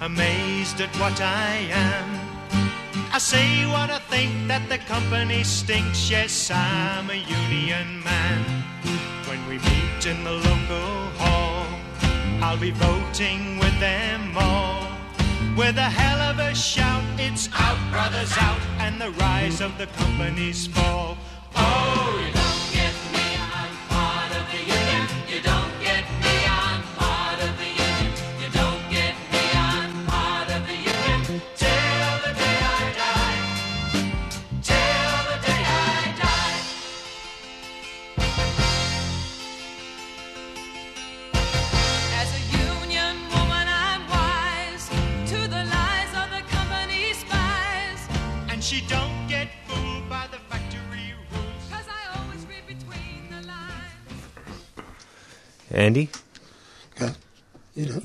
amazed 0.00 0.80
at 0.80 0.94
what 0.96 1.20
I 1.20 1.68
am. 1.70 2.08
I 3.12 3.18
say 3.18 3.66
what 3.66 3.90
I 3.90 3.98
think 3.98 4.48
that 4.48 4.66
the 4.68 4.78
company 4.78 5.44
stinks. 5.44 6.08
Yes, 6.10 6.50
I'm 6.50 7.10
a 7.10 7.14
union 7.14 8.02
man. 8.02 8.64
When 9.28 9.40
we 9.46 9.58
meet 9.58 10.06
in 10.06 10.24
the 10.24 10.32
local 10.32 10.92
hall, 11.20 11.66
I'll 12.40 12.56
be 12.56 12.70
voting 12.70 13.58
with 13.58 13.78
them 13.78 14.36
all. 14.38 14.86
With 15.56 15.76
a 15.76 15.90
hell 15.90 16.20
of 16.30 16.38
a 16.38 16.54
shout, 16.54 17.04
it's 17.18 17.50
out, 17.52 17.78
brothers, 17.90 18.32
out, 18.38 18.60
and 18.78 18.98
the 19.00 19.10
rise 19.10 19.60
of 19.60 19.76
the 19.76 19.86
company's 19.86 20.66
fall. 20.66 21.18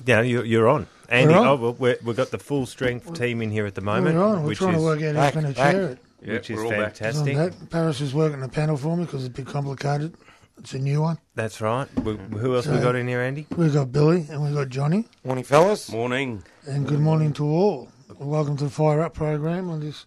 Yeah, 0.06 0.22
you're, 0.22 0.46
you're 0.46 0.68
on. 0.68 0.88
Andy, 1.10 1.34
We're 1.34 1.40
on. 1.40 1.48
oh, 1.48 1.56
well, 1.56 1.74
we're, 1.74 1.98
we've 2.04 2.16
got 2.16 2.32
the 2.32 2.40
full 2.40 2.66
strength 2.66 3.14
team 3.14 3.42
in 3.42 3.52
here 3.52 3.66
at 3.66 3.76
the 3.76 3.82
moment, 3.82 4.16
we're 4.16 4.24
on. 4.24 4.44
We're 4.44 4.56
trying 4.56 4.76
is 4.76 4.82
to 4.82 4.86
work 4.86 5.02
out 5.02 5.34
who's 5.34 5.44
going 5.44 5.54
to 5.54 5.60
back. 5.60 5.72
chair 5.74 5.88
it. 5.90 6.00
which 6.32 6.50
is 6.50 6.58
we're 6.58 6.66
all 6.66 6.72
back. 6.72 7.02
It's 7.02 7.18
on 7.20 7.26
fantastic. 7.26 7.60
that. 7.60 7.70
Paris 7.70 8.02
is 8.02 8.14
working 8.14 8.40
the 8.40 8.50
panel 8.50 8.78
for 8.78 8.98
me 8.98 9.06
because 9.06 9.24
it's 9.26 9.34
a 9.38 9.44
bit 9.44 9.52
complicated. 9.52 10.16
It's 10.58 10.74
a 10.74 10.80
new 10.80 11.02
one. 11.02 11.18
That's 11.36 11.60
right. 11.62 11.88
We, 12.00 12.16
who 12.16 12.56
else 12.56 12.66
we 12.66 12.80
got 12.80 12.96
in 12.96 13.08
here, 13.08 13.22
Andy? 13.22 13.46
We've 13.56 13.74
got 13.74 13.92
Billy 13.92 14.26
and 14.30 14.42
we've 14.42 14.54
got 14.54 14.70
Johnny. 14.70 15.06
Morning, 15.24 15.44
fellas. 15.44 15.92
Morning. 15.92 16.44
And 16.66 16.88
good 16.88 17.02
morning 17.02 17.34
to 17.34 17.46
all. 17.46 17.90
Welcome 18.18 18.56
to 18.58 18.64
the 18.64 18.70
Fire 18.70 19.02
Up 19.02 19.14
program 19.14 19.70
on 19.70 19.82
this 19.82 20.06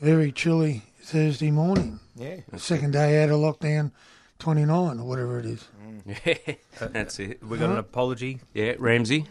very 0.00 0.30
chilly 0.30 0.82
Thursday 1.02 1.50
morning. 1.50 1.98
Yeah. 2.14 2.36
Second 2.56 2.92
day 2.92 3.22
out 3.22 3.30
of 3.30 3.40
lockdown 3.40 3.90
29 4.42 4.98
or 4.98 5.04
whatever 5.04 5.38
it 5.38 5.46
is. 5.46 5.68
Yeah, 6.04 6.54
that's 6.80 7.20
it. 7.20 7.40
We 7.44 7.58
got 7.58 7.70
an 7.70 7.78
apology. 7.78 8.40
Yeah, 8.54 8.74
Ramsey. 8.78 9.26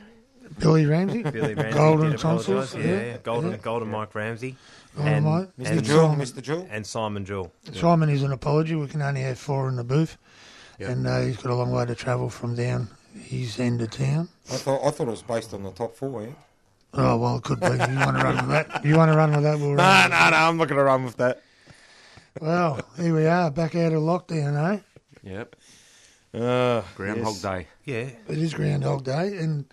Billy 0.60 0.86
Ramsey. 0.86 1.22
Billy 1.24 1.54
Ramsey 1.54 1.78
Golden 1.78 2.12
did 2.12 2.20
tonsils. 2.20 2.74
Yeah, 2.74 2.82
yeah, 2.82 3.02
yeah. 3.02 3.18
Golden, 3.18 3.52
yeah. 3.52 3.58
Golden 3.58 3.90
Mike 3.90 4.16
Ramsey. 4.16 4.56
Oh, 4.98 5.04
and, 5.04 5.26
mate. 5.26 5.48
Mr. 5.60 5.72
and, 5.72 5.84
Jewel, 5.84 6.08
Mr. 6.10 6.42
Jewel. 6.42 6.68
and 6.72 6.88
Simon 6.88 7.26
Jewell. 7.26 7.52
Simon 7.74 8.10
is 8.10 8.24
an 8.24 8.32
apology. 8.32 8.76
We 8.76 8.88
can 8.88 9.02
only 9.02 9.22
have 9.22 9.38
four 9.38 9.68
in 9.68 9.76
the 9.76 9.84
booth. 9.84 10.18
Yep. 10.80 10.90
And 10.90 11.08
uh, 11.08 11.22
he's 11.22 11.38
got 11.38 11.52
a 11.52 11.56
long 11.56 11.72
way 11.72 11.86
to 11.86 11.94
travel 11.94 12.30
from 12.30 12.56
down 12.56 12.88
his 13.22 13.60
end 13.60 13.82
of 13.82 13.92
town. 13.92 14.30
I 14.50 14.56
thought 14.56 14.82
I 14.86 14.92
thought 14.92 15.08
it 15.08 15.12
was 15.12 15.22
based 15.24 15.54
on 15.54 15.64
the 15.64 15.72
top 15.72 15.96
four. 15.96 16.22
Yeah. 16.24 16.30
Oh, 16.94 17.18
well, 17.18 17.38
it 17.38 17.44
could 17.44 17.60
be. 17.60 17.68
You 17.68 17.78
want 17.78 18.18
to 18.18 18.24
run 18.24 18.36
with 18.36 18.50
that? 18.50 18.86
You 18.86 18.96
want 18.96 19.12
to 19.12 19.18
run 19.18 19.32
with 19.34 19.44
that? 19.44 19.60
We'll 19.60 19.76
run 19.76 19.78
No, 19.78 20.04
with 20.04 20.12
no, 20.12 20.30
no. 20.30 20.36
I'm 20.38 20.58
not 20.58 20.68
going 20.70 20.78
to 20.80 20.84
run 20.86 21.04
with 21.04 21.18
that. 21.18 21.42
Well, 22.40 22.80
here 22.98 23.14
we 23.14 23.26
are, 23.28 23.52
back 23.52 23.76
out 23.76 23.92
of 23.92 24.02
lockdown, 24.02 24.76
eh? 24.76 24.80
Yep. 25.24 25.56
Uh, 26.34 26.82
Groundhog 26.96 27.34
yes. 27.34 27.42
Day. 27.42 27.68
Yeah. 27.86 28.10
It 28.28 28.38
is 28.38 28.54
Groundhog 28.54 29.04
Day, 29.04 29.38
and 29.38 29.66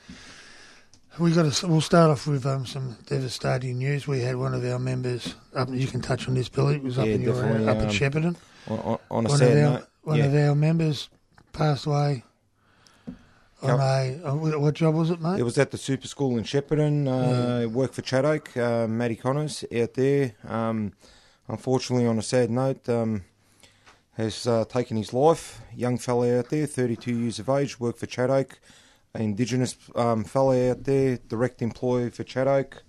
we 1.19 1.33
got 1.33 1.53
to. 1.53 1.67
We'll 1.67 1.81
start 1.81 2.11
off 2.11 2.27
with 2.27 2.45
um, 2.47 2.67
some 2.67 2.97
devastating 3.07 3.79
news. 3.79 4.07
We 4.09 4.21
had 4.21 4.37
one 4.37 4.55
of 4.55 4.65
our 4.65 4.79
members 4.79 5.35
up. 5.55 5.69
You 5.71 5.87
can 5.87 6.01
touch 6.01 6.27
on 6.29 6.35
this, 6.35 6.49
Billy. 6.49 6.77
It 6.77 6.83
was 6.83 6.99
up 6.99 7.07
Yeah, 7.07 7.15
in 7.15 7.23
your 7.23 7.35
definitely, 7.35 7.69
up 7.69 7.77
at 7.79 7.83
um, 7.85 7.91
Shepparton. 7.91 8.37
On, 8.69 8.79
on, 8.79 8.99
on 9.11 9.27
a 9.27 9.29
One 9.29 9.39
sad 9.39 9.57
of 9.57 9.65
our 9.65 9.71
note. 9.79 9.89
one 10.03 10.19
yeah. 10.19 10.25
of 10.25 10.35
our 10.35 10.55
members 10.55 11.09
passed 11.53 11.87
away 11.87 12.25
on 13.63 13.81
a. 13.81 14.21
on 14.25 14.41
what 14.41 14.61
what 14.61 14.75
job 14.75 14.95
was 14.97 15.11
it, 15.11 15.21
mate? 15.21 15.39
It 15.39 15.45
was 15.45 15.59
at 15.59 15.71
the 15.71 15.79
super 15.79 16.07
school 16.09 16.37
in 16.39 16.45
Shepparton. 16.45 17.07
Uh, 17.09 17.69
Worked 17.69 17.95
for 17.95 18.03
Chad 18.03 18.25
Oak. 18.25 18.57
Uh, 18.57 18.87
Matty 18.89 19.17
Connors 19.17 19.65
out 19.77 19.95
there. 19.95 20.35
Um, 20.47 20.93
unfortunately, 21.49 22.07
on 22.07 22.19
a 22.19 22.23
sad 22.23 22.51
note, 22.51 22.89
um, 22.89 23.25
has 24.19 24.47
uh, 24.47 24.65
taken 24.67 24.97
his 24.97 25.15
life. 25.15 25.63
Young 25.75 25.97
fella 25.97 26.39
out 26.41 26.51
there, 26.51 26.67
32 26.67 27.13
years 27.15 27.39
of 27.39 27.49
age. 27.49 27.81
Worked 27.81 28.01
for 28.01 28.07
Chad 28.07 28.31
Oak. 28.31 28.59
Indigenous 29.15 29.77
um, 29.95 30.23
fella 30.25 30.71
out 30.73 30.85
there, 30.85 31.19
direct 31.29 31.63
employee 31.63 32.11
for 32.11 32.25
Chad 32.25 32.47
Oak. 32.47 32.83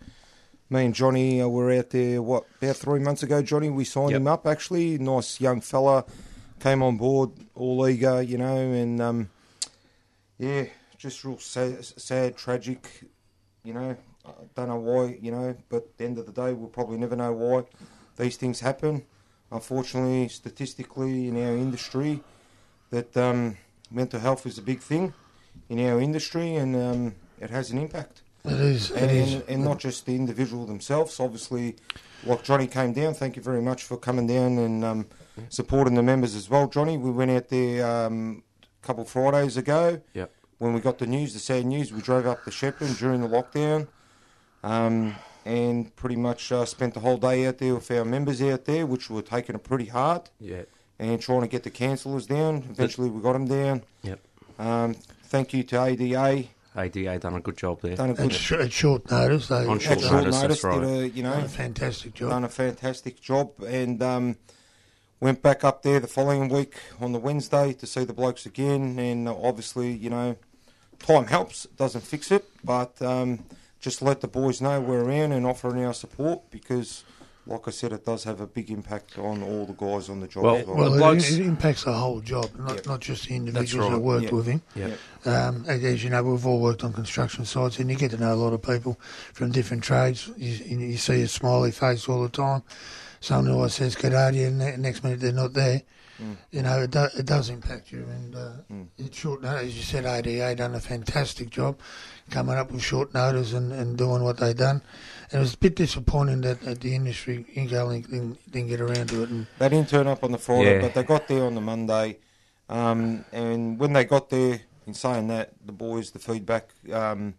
Me 0.69 0.85
and 0.85 0.93
Johnny 0.93 1.41
uh, 1.41 1.47
were 1.47 1.71
out 1.71 1.91
there, 1.91 2.21
what, 2.21 2.43
about 2.61 2.75
three 2.75 2.99
months 2.99 3.23
ago, 3.23 3.41
Johnny? 3.41 3.69
We 3.69 3.85
signed 3.85 4.11
Yep. 4.11 4.21
him 4.21 4.27
up, 4.27 4.45
actually. 4.45 4.97
Nice 4.97 5.39
young 5.39 5.61
fella. 5.61 6.03
Came 6.59 6.83
on 6.83 6.97
board, 6.97 7.31
all 7.55 7.87
eager, 7.87 8.21
you 8.21 8.37
know, 8.37 8.57
and 8.57 8.99
um, 9.01 9.29
yeah, 10.37 10.65
just 10.97 11.23
real 11.23 11.37
sad, 11.39 11.85
sad, 11.85 12.35
tragic. 12.35 13.05
You 13.63 13.73
know, 13.73 13.95
I 14.25 14.31
don't 14.55 14.67
know 14.67 14.75
why. 14.75 15.17
You 15.21 15.31
know, 15.31 15.55
but 15.69 15.77
at 15.77 15.97
the 15.97 16.03
end 16.05 16.17
of 16.17 16.25
the 16.25 16.33
day, 16.33 16.51
we'll 16.53 16.67
probably 16.69 16.97
never 16.97 17.15
know 17.15 17.31
why 17.31 17.63
these 18.17 18.35
things 18.35 18.59
happen. 18.59 19.05
Unfortunately, 19.51 20.27
statistically, 20.27 21.27
in 21.27 21.35
our 21.37 21.53
industry, 21.55 22.21
that 22.91 23.15
um, 23.17 23.57
mental 23.91 24.19
health 24.19 24.45
is 24.45 24.57
a 24.57 24.61
big 24.61 24.79
thing 24.79 25.13
in 25.69 25.79
our 25.87 25.99
industry, 25.99 26.55
and 26.55 26.75
um, 26.75 27.15
it 27.39 27.49
has 27.49 27.71
an 27.71 27.77
impact. 27.79 28.21
it 28.45 28.51
is. 28.53 28.91
It 28.91 28.97
And, 29.01 29.11
is. 29.11 29.33
and, 29.47 29.63
not 29.63 29.79
just 29.79 30.05
the 30.05 30.15
individual 30.15 30.65
themselves. 30.65 31.19
Obviously, 31.19 31.75
like 32.25 32.43
Johnny 32.43 32.67
came 32.67 32.93
down. 32.93 33.13
Thank 33.15 33.35
you 33.35 33.41
very 33.41 33.61
much 33.61 33.83
for 33.83 33.97
coming 33.97 34.27
down 34.27 34.57
and 34.59 34.85
um, 34.85 35.05
supporting 35.49 35.95
the 35.95 36.03
members 36.03 36.35
as 36.35 36.49
well, 36.49 36.67
Johnny. 36.67 36.97
We 36.97 37.11
went 37.11 37.31
out 37.31 37.49
there 37.49 38.05
um, 38.05 38.43
a 38.81 38.85
couple 38.85 39.03
of 39.03 39.09
Fridays 39.09 39.57
ago 39.57 39.99
Yep. 40.13 40.31
when 40.59 40.73
we 40.73 40.79
got 40.79 40.99
the 40.99 41.07
news, 41.07 41.33
the 41.33 41.39
sad 41.39 41.65
news, 41.65 41.91
we 41.91 42.01
drove 42.01 42.25
up 42.27 42.43
to 42.43 42.51
Shepparton 42.51 42.97
during 42.99 43.21
the 43.21 43.27
lockdown 43.27 43.87
um, 44.63 45.15
and 45.45 45.95
pretty 45.95 46.15
much 46.15 46.51
uh, 46.51 46.65
spent 46.65 46.93
the 46.93 46.99
whole 46.99 47.17
day 47.17 47.45
out 47.47 47.57
there 47.57 47.75
with 47.75 47.89
our 47.91 48.05
members 48.05 48.41
out 48.41 48.65
there, 48.65 48.85
which 48.85 49.09
were 49.09 49.21
taking 49.21 49.55
it 49.55 49.63
pretty 49.63 49.85
hard 49.85 50.29
Yeah. 50.39 50.63
and 50.99 51.21
trying 51.21 51.41
to 51.41 51.47
get 51.47 51.63
the 51.63 51.69
cancellers 51.69 52.25
down. 52.27 52.67
Eventually, 52.69 53.09
we 53.09 53.21
got 53.21 53.33
them 53.33 53.47
down. 53.47 53.83
Yep. 54.03 54.19
Um, 54.59 54.95
thank 55.25 55.53
you 55.53 55.63
to 55.63 55.83
ADA. 55.83 56.45
ADA 56.75 57.19
done 57.19 57.35
a 57.35 57.39
good 57.41 57.57
job 57.57 57.81
there. 57.81 57.95
Done 57.95 58.09
a 58.09 58.13
At, 58.13 58.17
good 58.17 58.33
sh- 58.33 58.51
at 58.53 58.71
short 58.71 59.09
notice, 59.09 59.47
they 59.47 59.65
On 59.65 59.79
short 59.79 60.01
short 60.01 60.11
notice, 60.13 60.41
notice. 60.41 60.61
that's 60.61 60.63
right. 60.63 60.79
Did 60.81 60.89
a, 60.89 61.09
you 61.09 61.23
done 61.23 61.39
know, 61.39 61.45
a 61.45 61.49
fantastic 61.49 62.13
job. 62.13 62.29
done 62.29 62.43
a 62.43 62.49
fantastic 62.49 63.19
job 63.21 63.51
and 63.65 64.01
um, 64.03 64.37
went 65.19 65.41
back 65.41 65.63
up 65.63 65.81
there 65.81 65.99
the 65.99 66.07
following 66.07 66.47
week 66.47 66.75
on 67.01 67.11
the 67.11 67.19
Wednesday 67.19 67.73
to 67.73 67.87
see 67.87 68.03
the 68.03 68.13
blokes 68.13 68.45
again. 68.45 68.99
And 68.99 69.27
uh, 69.27 69.35
obviously, 69.35 69.91
you 69.91 70.09
know, 70.09 70.35
time 70.99 71.25
helps, 71.25 71.63
doesn't 71.75 72.01
fix 72.01 72.31
it, 72.31 72.45
but 72.63 73.01
um, 73.01 73.39
just 73.79 74.01
let 74.01 74.21
the 74.21 74.27
boys 74.27 74.61
know 74.61 74.81
we're 74.81 75.03
around 75.03 75.31
and 75.31 75.45
offering 75.45 75.83
our 75.85 75.93
support 75.93 76.49
because, 76.51 77.03
like 77.47 77.67
I 77.67 77.71
said, 77.71 77.93
it 77.93 78.05
does 78.05 78.25
have 78.25 78.41
a 78.41 78.47
big 78.47 78.69
impact 78.69 79.17
on 79.17 79.41
all 79.41 79.65
the 79.65 79.73
guys 79.73 80.09
on 80.09 80.19
the 80.19 80.27
job 80.27 80.43
Well, 80.43 80.55
as 80.57 80.65
well. 80.67 80.75
Well, 80.91 81.11
it, 81.15 81.31
it 81.31 81.39
impacts 81.39 81.85
the 81.85 81.93
whole 81.93 82.19
job, 82.19 82.49
not 82.57 82.75
Yep. 82.75 82.85
not 82.85 82.99
just 82.99 83.27
the 83.27 83.35
individuals 83.35 83.87
right. 83.89 83.95
that 83.95 84.01
work 84.01 84.23
Yep. 84.23 84.31
with 84.33 84.45
him. 84.47 84.61
Yep. 84.75 84.97
Um, 85.25 85.65
as 85.67 85.83
as 85.83 86.03
you 86.03 86.09
know, 86.09 86.23
we've 86.23 86.45
all 86.45 86.59
worked 86.59 86.83
on 86.83 86.93
construction 86.93 87.45
sites, 87.45 87.79
and 87.79 87.89
you 87.89 87.95
get 87.95 88.11
to 88.11 88.17
know 88.17 88.33
a 88.33 88.35
lot 88.35 88.53
of 88.53 88.61
people 88.61 88.99
from 89.33 89.51
different 89.51 89.83
trades. 89.83 90.29
You, 90.37 90.51
you 90.65 90.77
you 90.91 90.97
see 90.97 91.21
a 91.21 91.27
smiley 91.27 91.71
face 91.71 92.07
all 92.09 92.21
the 92.21 92.29
time. 92.29 92.63
Someone 93.21 93.53
always 93.53 93.73
says 93.73 93.95
"good 93.95 94.11
day," 94.11 94.43
and 94.43 94.61
the 94.61 94.77
next 94.77 95.03
minute 95.03 95.19
they're 95.21 95.31
not 95.31 95.53
there. 95.53 95.81
Mm. 96.21 96.37
You 96.51 96.61
know, 96.63 96.81
it, 96.81 96.91
do, 96.91 97.07
it 97.17 97.25
does 97.25 97.49
impact 97.49 97.91
you. 97.91 97.99
And 97.99 98.35
uh, 98.35 98.49
Mm. 98.71 98.87
it's 98.97 99.17
short 99.17 99.41
notice, 99.41 99.67
as 99.69 99.77
you 99.77 99.83
said, 99.83 100.05
ADA 100.05 100.55
done 100.55 100.75
a 100.75 100.79
fantastic 100.79 101.49
job 101.49 101.79
coming 102.29 102.55
up 102.57 102.71
with 102.71 102.81
short 102.81 103.13
notice 103.13 103.53
and, 103.53 103.71
and 103.71 103.97
doing 103.97 104.23
what 104.23 104.37
they 104.37 104.53
done. 104.53 104.81
And 105.31 105.39
it 105.39 105.39
was 105.39 105.53
a 105.53 105.57
bit 105.57 105.75
disappointing 105.75 106.41
that, 106.41 106.61
that 106.61 106.81
the 106.81 106.93
industry 106.95 107.45
Inco 107.55 108.01
didn't, 108.09 108.51
didn't 108.51 108.67
get 108.69 108.81
around 108.81 109.09
to 109.09 109.23
it. 109.23 109.29
And 109.29 109.47
They 109.59 109.69
didn't 109.69 109.89
turn 109.89 110.07
up 110.07 110.23
on 110.23 110.31
the 110.31 110.37
Friday, 110.37 110.75
Yeah. 110.75 110.81
but 110.81 110.93
they 110.93 111.03
got 111.03 111.27
there 111.27 111.43
on 111.45 111.55
the 111.55 111.61
Monday. 111.61 112.17
Um, 112.67 113.25
and 113.31 113.79
when 113.79 113.93
they 113.93 114.03
got 114.05 114.29
there, 114.29 114.61
in 114.85 114.93
saying 114.93 115.27
that, 115.27 115.53
the 115.65 115.71
boys, 115.71 116.11
the 116.11 116.19
feedback 116.19 116.69
um, 116.91 117.35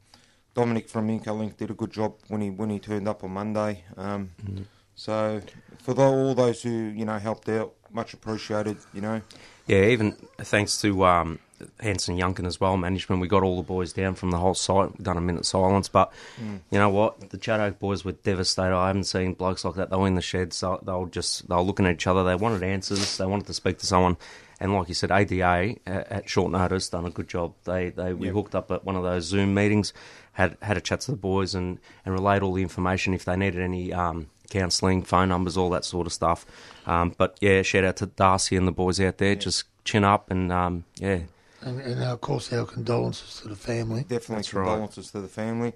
Dominic 0.54 0.88
from 0.88 1.08
Incolink 1.08 1.56
did 1.56 1.70
a 1.70 1.74
good 1.74 1.90
job 1.92 2.14
when 2.28 2.40
he 2.40 2.50
when 2.50 2.70
he 2.70 2.78
turned 2.80 3.06
up 3.08 3.22
on 3.24 3.30
Monday. 3.32 3.84
Um, 3.96 4.30
Mm-hmm. 4.44 4.62
So 4.96 5.40
for 5.78 5.94
tho- 5.94 6.12
all 6.12 6.34
those 6.34 6.62
who 6.62 6.70
you 6.70 7.04
know 7.06 7.18
helped 7.18 7.48
out, 7.48 7.72
much 7.92 8.14
appreciated. 8.14 8.76
You 8.92 9.00
know, 9.00 9.22
Yeah, 9.66 9.84
even 9.84 10.12
thanks 10.38 10.80
to 10.82 11.04
um, 11.04 11.38
Hansen 11.80 12.16
Yunken 12.16 12.46
as 12.46 12.60
well, 12.60 12.76
management. 12.76 13.20
We 13.20 13.28
got 13.28 13.42
all 13.42 13.56
the 13.56 13.62
boys 13.62 13.92
down 13.92 14.14
from 14.14 14.30
the 14.30 14.38
whole 14.38 14.54
site. 14.54 14.92
We've 14.96 15.04
done 15.04 15.16
a 15.16 15.20
minute 15.20 15.44
silence, 15.46 15.88
but 15.88 16.12
you 16.38 16.78
know 16.78 16.88
what? 16.88 17.30
The 17.30 17.38
Chad 17.38 17.60
Oak 17.60 17.78
boys 17.78 18.04
were 18.04 18.12
devastated. 18.12 18.74
I 18.74 18.88
haven't 18.88 19.04
seen 19.04 19.34
blokes 19.34 19.64
like 19.64 19.74
that. 19.74 19.90
They 19.90 19.96
were 19.96 20.06
in 20.06 20.14
the 20.14 20.22
shed, 20.22 20.52
So 20.52 20.80
they 20.82 20.92
were 20.92 21.06
just 21.08 21.48
they 21.48 21.54
were 21.54 21.62
looking 21.62 21.86
at 21.86 21.94
each 21.94 22.06
other. 22.06 22.24
They 22.24 22.34
wanted 22.34 22.62
answers. 22.62 23.16
They 23.16 23.26
wanted 23.26 23.46
to 23.46 23.54
speak 23.54 23.78
to 23.78 23.86
someone. 23.86 24.16
And 24.62 24.74
like 24.74 24.88
you 24.88 24.94
said, 24.94 25.10
ADA 25.10 25.76
at, 25.86 26.12
at 26.12 26.28
short 26.28 26.52
notice 26.52 26.90
done 26.90 27.06
a 27.06 27.10
good 27.10 27.28
job. 27.28 27.54
They 27.64 27.90
they 27.90 28.12
we 28.12 28.28
hooked 28.28 28.54
up 28.54 28.70
at 28.70 28.84
one 28.84 28.96
of 28.96 29.02
those 29.02 29.24
Zoom 29.24 29.54
meetings, 29.54 29.92
had 30.32 30.56
had 30.60 30.76
a 30.76 30.80
chat 30.80 31.00
to 31.02 31.12
the 31.12 31.16
boys 31.16 31.54
and 31.54 31.78
and 32.04 32.14
relayed 32.14 32.42
all 32.42 32.52
the 32.52 32.62
information 32.62 33.14
if 33.14 33.24
they 33.24 33.36
needed 33.36 33.60
any. 33.60 33.92
Um, 33.92 34.28
counselling, 34.50 35.02
phone 35.02 35.30
numbers, 35.30 35.56
all 35.56 35.70
that 35.70 35.84
sort 35.84 36.06
of 36.06 36.12
stuff. 36.12 36.44
Um, 36.86 37.14
but 37.16 37.38
yeah, 37.40 37.62
shout 37.62 37.84
out 37.84 37.96
to 37.96 38.06
Darcy 38.06 38.56
and 38.56 38.68
the 38.68 38.72
boys 38.72 39.00
out 39.00 39.18
there. 39.18 39.34
Just 39.34 39.64
chin 39.84 40.04
up 40.04 40.30
and 40.30 40.52
um, 40.52 40.84
yeah, 40.96 41.20
And, 41.62 41.80
and 41.80 42.02
of 42.02 42.20
course, 42.20 42.52
our 42.52 42.66
condolences 42.66 43.40
to 43.40 43.48
the 43.48 43.56
family. 43.56 44.02
definitely 44.02 44.36
That's 44.36 44.54
right. 44.54 44.66
condolences 44.66 45.10
to 45.12 45.20
the 45.20 45.28
family. 45.28 45.72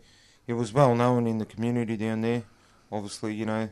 It 0.47 0.55
was 0.55 0.73
well 0.73 0.95
known 0.95 1.27
in 1.27 1.39
the 1.39 1.47
community 1.47 1.97
down 1.97 2.21
there. 2.21 2.43
Obviously, 2.93 3.35
you 3.35 3.47
know, 3.47 3.71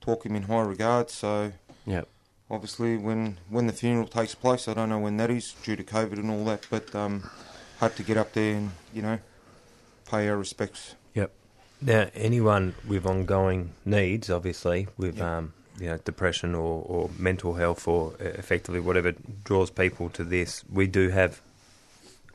talk 0.00 0.26
him 0.26 0.36
in 0.36 0.42
high 0.42 0.60
regard. 0.60 1.08
So 1.08 1.52
yeah. 1.86 2.02
obviously, 2.50 2.96
when 2.96 3.38
when 3.48 3.66
the 3.66 3.72
funeral 3.72 4.06
takes 4.06 4.34
place, 4.34 4.68
I 4.68 4.74
don't 4.74 4.90
know 4.90 4.98
when 4.98 5.16
that 5.16 5.30
is 5.30 5.54
due 5.62 5.76
to 5.76 5.84
COVID 5.84 6.18
and 6.18 6.30
all 6.30 6.44
that, 6.44 6.66
but 6.68 6.94
um, 6.94 7.30
had 7.78 7.96
to 7.96 8.02
get 8.02 8.16
up 8.16 8.32
there 8.34 8.56
and 8.56 8.70
you 8.92 9.02
know 9.02 9.18
pay 10.08 10.28
our 10.28 10.36
respects. 10.36 10.94
Yep. 11.84 11.86
Now, 11.86 12.10
anyone 12.14 12.74
with 12.86 13.06
ongoing 13.06 13.70
needs, 13.84 14.30
obviously, 14.30 14.88
with 14.96 15.18
Yeah. 15.18 15.38
um, 15.38 15.52
you 15.78 15.88
know 15.88 15.96
depression 16.04 16.54
or, 16.54 16.82
or 16.86 17.10
mental 17.18 17.54
health 17.54 17.88
or 17.88 18.12
uh, 18.20 18.24
effectively 18.24 18.78
whatever 18.80 19.12
draws 19.44 19.70
people 19.70 20.08
to 20.10 20.22
this, 20.24 20.64
we 20.70 20.86
do 20.86 21.08
have 21.08 21.40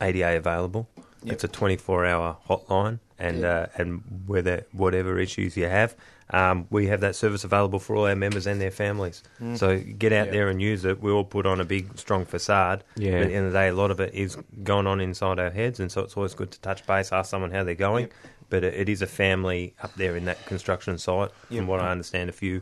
ADA 0.01 0.37
available. 0.37 0.87
Yep. 1.23 1.33
It's 1.33 1.43
a 1.43 1.47
24-hour 1.47 2.37
hotline, 2.49 2.99
and 3.19 3.43
uh, 3.45 3.67
and 3.75 4.01
whether 4.27 4.65
whatever 4.71 5.17
issues 5.19 5.55
you 5.57 5.65
have, 5.67 5.95
um, 6.31 6.67
we 6.69 6.87
have 6.87 7.01
that 7.01 7.15
service 7.15 7.43
available 7.43 7.79
for 7.79 7.95
all 7.95 8.05
our 8.05 8.15
members 8.15 8.45
and 8.47 8.59
their 8.61 8.71
families. 8.71 9.23
So 9.55 9.79
get 9.79 10.13
out 10.13 10.27
Yeah. 10.27 10.31
there 10.33 10.49
and 10.49 10.61
use 10.61 10.83
it. 10.85 11.01
We 11.01 11.11
all 11.11 11.23
put 11.23 11.45
on 11.45 11.59
a 11.59 11.65
big, 11.65 11.97
strong 11.97 12.25
facade. 12.25 12.83
Yeah. 12.95 13.11
But 13.13 13.21
at 13.23 13.27
the 13.29 13.33
end 13.35 13.45
of 13.47 13.53
the 13.53 13.57
day, 13.59 13.67
a 13.69 13.73
lot 13.73 13.91
of 13.91 13.99
it 13.99 14.13
is 14.13 14.37
going 14.63 14.85
on 14.87 14.99
inside 15.01 15.39
our 15.39 15.49
heads, 15.51 15.79
and 15.79 15.91
so 15.91 16.01
it's 16.01 16.15
always 16.17 16.33
good 16.35 16.51
to 16.51 16.59
touch 16.61 16.85
base, 16.85 17.11
ask 17.11 17.29
someone 17.31 17.51
how 17.51 17.63
they're 17.63 17.75
going. 17.75 18.09
Yep. 18.49 18.61
But 18.61 18.63
it, 18.63 18.73
it 18.73 18.89
is 18.89 19.01
a 19.01 19.07
family 19.07 19.73
up 19.81 19.93
there 19.95 20.15
in 20.15 20.25
that 20.25 20.45
construction 20.45 20.97
site. 20.97 21.31
Yep. 21.49 21.59
From 21.59 21.67
what 21.67 21.79
I 21.79 21.91
understand, 21.91 22.29
a 22.29 22.33
few, 22.33 22.61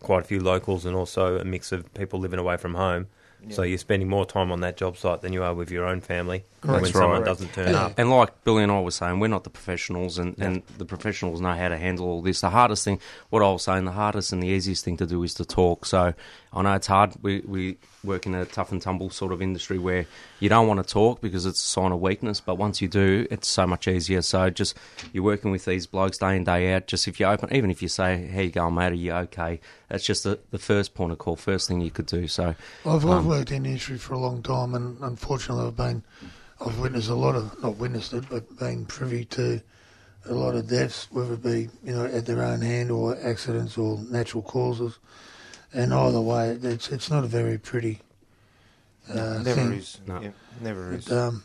quite 0.00 0.20
a 0.20 0.26
few 0.26 0.40
locals, 0.40 0.84
and 0.86 0.96
also 0.96 1.38
a 1.38 1.44
mix 1.44 1.72
of 1.72 1.92
people 1.94 2.20
living 2.20 2.38
away 2.38 2.56
from 2.56 2.74
home. 2.74 3.06
So 3.50 3.62
you're 3.62 3.78
spending 3.78 4.08
more 4.08 4.26
time 4.26 4.50
on 4.50 4.60
that 4.62 4.76
job 4.76 4.96
site 4.96 5.20
than 5.20 5.32
you 5.32 5.44
are 5.44 5.54
with 5.54 5.70
your 5.70 5.84
own 5.84 6.00
family 6.00 6.42
Correct. 6.62 6.72
when 6.72 6.82
That's 6.82 6.92
someone 6.94 7.18
right. 7.20 7.24
doesn't 7.26 7.52
turn 7.52 7.70
Yeah. 7.74 7.84
up. 7.84 7.94
And 7.96 8.10
like 8.10 8.42
Billy 8.42 8.64
and 8.64 8.72
I 8.72 8.80
were 8.80 8.90
saying, 8.90 9.20
we're 9.20 9.28
not 9.28 9.44
the 9.44 9.50
professionals, 9.50 10.18
and, 10.18 10.34
and 10.38 10.62
the 10.78 10.84
professionals 10.84 11.40
know 11.40 11.52
how 11.52 11.68
to 11.68 11.76
handle 11.76 12.08
all 12.08 12.22
this. 12.22 12.40
The 12.40 12.50
hardest 12.50 12.82
thing, 12.82 12.98
what 13.30 13.42
I 13.44 13.52
was 13.52 13.62
saying, 13.62 13.84
the 13.84 13.92
hardest 13.92 14.32
and 14.32 14.42
the 14.42 14.48
easiest 14.48 14.84
thing 14.84 14.96
to 14.96 15.06
do 15.06 15.22
is 15.22 15.32
to 15.34 15.44
talk. 15.44 15.86
So 15.86 16.12
I 16.56 16.62
know 16.62 16.72
it's 16.72 16.86
hard. 16.86 17.12
We, 17.20 17.42
we 17.46 17.76
work 18.02 18.24
in 18.24 18.34
a 18.34 18.46
tough 18.46 18.72
and 18.72 18.80
tumble 18.80 19.10
sort 19.10 19.30
of 19.30 19.42
industry 19.42 19.78
where 19.78 20.06
you 20.40 20.48
don't 20.48 20.66
want 20.66 20.84
to 20.84 20.90
talk 20.90 21.20
because 21.20 21.44
it's 21.44 21.62
a 21.62 21.66
sign 21.66 21.92
of 21.92 22.00
weakness, 22.00 22.40
but 22.40 22.54
once 22.56 22.80
you 22.80 22.88
do, 22.88 23.26
it's 23.30 23.46
so 23.46 23.66
much 23.66 23.86
easier. 23.86 24.22
So 24.22 24.48
just 24.48 24.74
you're 25.12 25.22
working 25.22 25.50
with 25.50 25.66
these 25.66 25.86
blokes 25.86 26.16
day 26.16 26.34
in, 26.34 26.44
day 26.44 26.72
out. 26.72 26.86
Just 26.86 27.06
if 27.08 27.20
you 27.20 27.26
open, 27.26 27.52
even 27.52 27.70
if 27.70 27.82
you 27.82 27.88
say, 27.88 28.26
How 28.28 28.40
you 28.40 28.50
going, 28.50 28.74
mate? 28.74 28.92
Are 28.92 28.94
you 28.94 29.12
okay? 29.12 29.60
That's 29.88 30.04
just 30.04 30.24
the, 30.24 30.38
the 30.50 30.58
first 30.58 30.94
point 30.94 31.12
of 31.12 31.18
call, 31.18 31.36
first 31.36 31.68
thing 31.68 31.82
you 31.82 31.90
could 31.90 32.06
do. 32.06 32.26
So 32.26 32.54
I've, 32.86 33.04
I've 33.04 33.04
Um, 33.04 33.26
worked 33.28 33.52
in 33.52 33.64
the 33.64 33.68
industry 33.68 33.98
for 33.98 34.14
a 34.14 34.18
long 34.18 34.42
time, 34.42 34.74
and 34.74 34.96
unfortunately, 35.02 35.66
I've 35.66 35.76
been, 35.76 36.02
I've 36.64 36.78
witnessed 36.78 37.10
a 37.10 37.14
lot 37.14 37.34
of, 37.34 37.62
not 37.62 37.76
witnessed 37.76 38.14
it, 38.14 38.24
but 38.30 38.58
been 38.58 38.86
privy 38.86 39.26
to 39.26 39.60
a 40.24 40.34
lot 40.34 40.54
of 40.54 40.68
deaths, 40.68 41.06
whether 41.10 41.34
it 41.34 41.42
be 41.42 41.68
you 41.84 41.94
know 41.94 42.06
at 42.06 42.24
their 42.24 42.42
own 42.42 42.62
hand 42.62 42.90
or 42.90 43.16
accidents 43.22 43.76
or 43.76 43.98
natural 44.10 44.42
causes, 44.42 44.98
and 45.72 45.92
either 45.92 46.20
way, 46.20 46.50
it's 46.62 46.90
it's 46.90 47.10
not 47.10 47.24
a 47.24 47.26
very 47.28 47.58
pretty. 47.58 48.00
Uh, 49.08 49.38
never 49.42 49.52
thing. 49.54 49.72
is. 49.74 49.98
No. 50.06 50.20
Yeah, 50.20 50.30
never 50.60 50.94
is. 50.94 51.04
But, 51.06 51.16
um, 51.16 51.44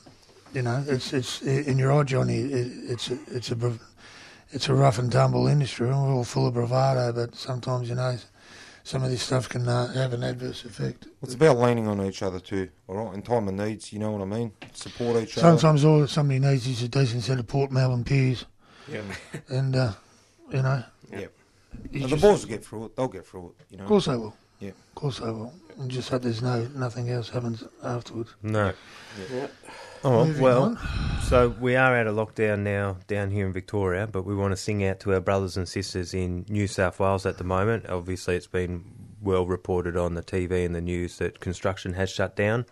you 0.53 0.61
know, 0.63 0.83
it's 0.87 1.13
it's 1.13 1.41
in 1.41 1.77
your 1.77 1.91
eye, 1.91 2.03
Johnny. 2.03 2.39
It, 2.39 2.71
it's 2.91 3.11
a, 3.11 3.17
it's 3.27 3.51
a 3.51 3.73
it's 4.51 4.67
a 4.69 4.73
rough 4.73 4.97
and 4.99 5.11
tumble 5.11 5.47
industry, 5.47 5.87
and 5.89 6.01
we're 6.01 6.13
all 6.13 6.23
full 6.23 6.47
of 6.47 6.53
bravado. 6.55 7.13
But 7.13 7.35
sometimes, 7.35 7.87
you 7.87 7.95
know, 7.95 8.17
some 8.83 9.03
of 9.03 9.11
this 9.11 9.21
stuff 9.21 9.47
can 9.47 9.67
uh, 9.67 9.93
have 9.93 10.13
an 10.13 10.23
adverse 10.23 10.65
effect. 10.65 11.07
It's 11.21 11.35
about 11.35 11.59
leaning 11.59 11.87
on 11.87 12.01
each 12.03 12.23
other 12.23 12.39
too, 12.39 12.69
all 12.87 12.95
right? 13.05 13.13
In 13.13 13.21
time 13.21 13.47
of 13.47 13.53
needs, 13.53 13.93
you 13.93 13.99
know 13.99 14.11
what 14.11 14.21
I 14.21 14.25
mean? 14.25 14.51
Support 14.73 15.17
each 15.23 15.37
other. 15.37 15.47
Sometimes 15.47 15.85
all 15.85 16.07
somebody 16.07 16.39
needs 16.39 16.67
is 16.67 16.81
a 16.83 16.87
decent 16.87 17.23
set 17.23 17.39
of 17.39 17.47
Port 17.47 17.71
Melbourne 17.71 18.03
pews, 18.03 18.45
Yeah. 18.91 19.01
and 19.49 19.75
uh, 19.75 19.91
you 20.51 20.63
know, 20.63 20.83
Yeah. 21.11 21.27
You 21.91 22.01
the 22.01 22.07
just- 22.07 22.21
boys 22.21 22.41
will 22.43 22.49
get 22.49 22.65
through 22.65 22.85
it. 22.85 22.95
They'll 22.95 23.07
get 23.07 23.25
through 23.25 23.53
it, 23.59 23.65
you 23.71 23.77
know? 23.77 23.83
Of 23.83 23.89
course 23.89 24.05
they 24.05 24.15
will. 24.15 24.35
Yeah. 24.59 24.69
Of 24.69 24.95
course 24.95 25.19
they 25.19 25.25
will. 25.31 25.53
And 25.79 25.89
just 25.89 26.09
hope 26.09 26.21
there's 26.21 26.41
no 26.41 26.67
nothing 26.75 27.09
else 27.09 27.29
happens 27.29 27.63
afterwards. 27.83 28.35
No. 28.43 28.73
Oh, 30.03 30.25
Moving 30.25 30.41
well, 30.41 30.63
on. 30.63 30.77
so 31.27 31.49
we 31.59 31.75
are 31.75 31.95
out 31.95 32.07
of 32.07 32.15
lockdown 32.15 32.59
now 32.59 32.97
down 33.07 33.29
here 33.29 33.45
in 33.45 33.53
Victoria, 33.53 34.07
but 34.07 34.23
we 34.25 34.35
want 34.35 34.51
to 34.51 34.57
sing 34.57 34.83
out 34.83 34.99
to 35.01 35.13
our 35.13 35.19
brothers 35.19 35.57
and 35.57 35.69
sisters 35.69 36.13
in 36.15 36.43
New 36.49 36.65
South 36.67 36.99
Wales 36.99 37.25
at 37.27 37.37
the 37.37 37.43
moment. 37.43 37.87
Obviously, 37.87 38.35
it's 38.35 38.47
been 38.47 38.83
well 39.21 39.45
reported 39.45 39.95
on 39.95 40.15
the 40.15 40.23
TV 40.23 40.65
and 40.65 40.73
the 40.73 40.81
news 40.81 41.17
that 41.19 41.39
construction 41.39 41.93
has 41.93 42.09
shut 42.09 42.35
down, 42.35 42.65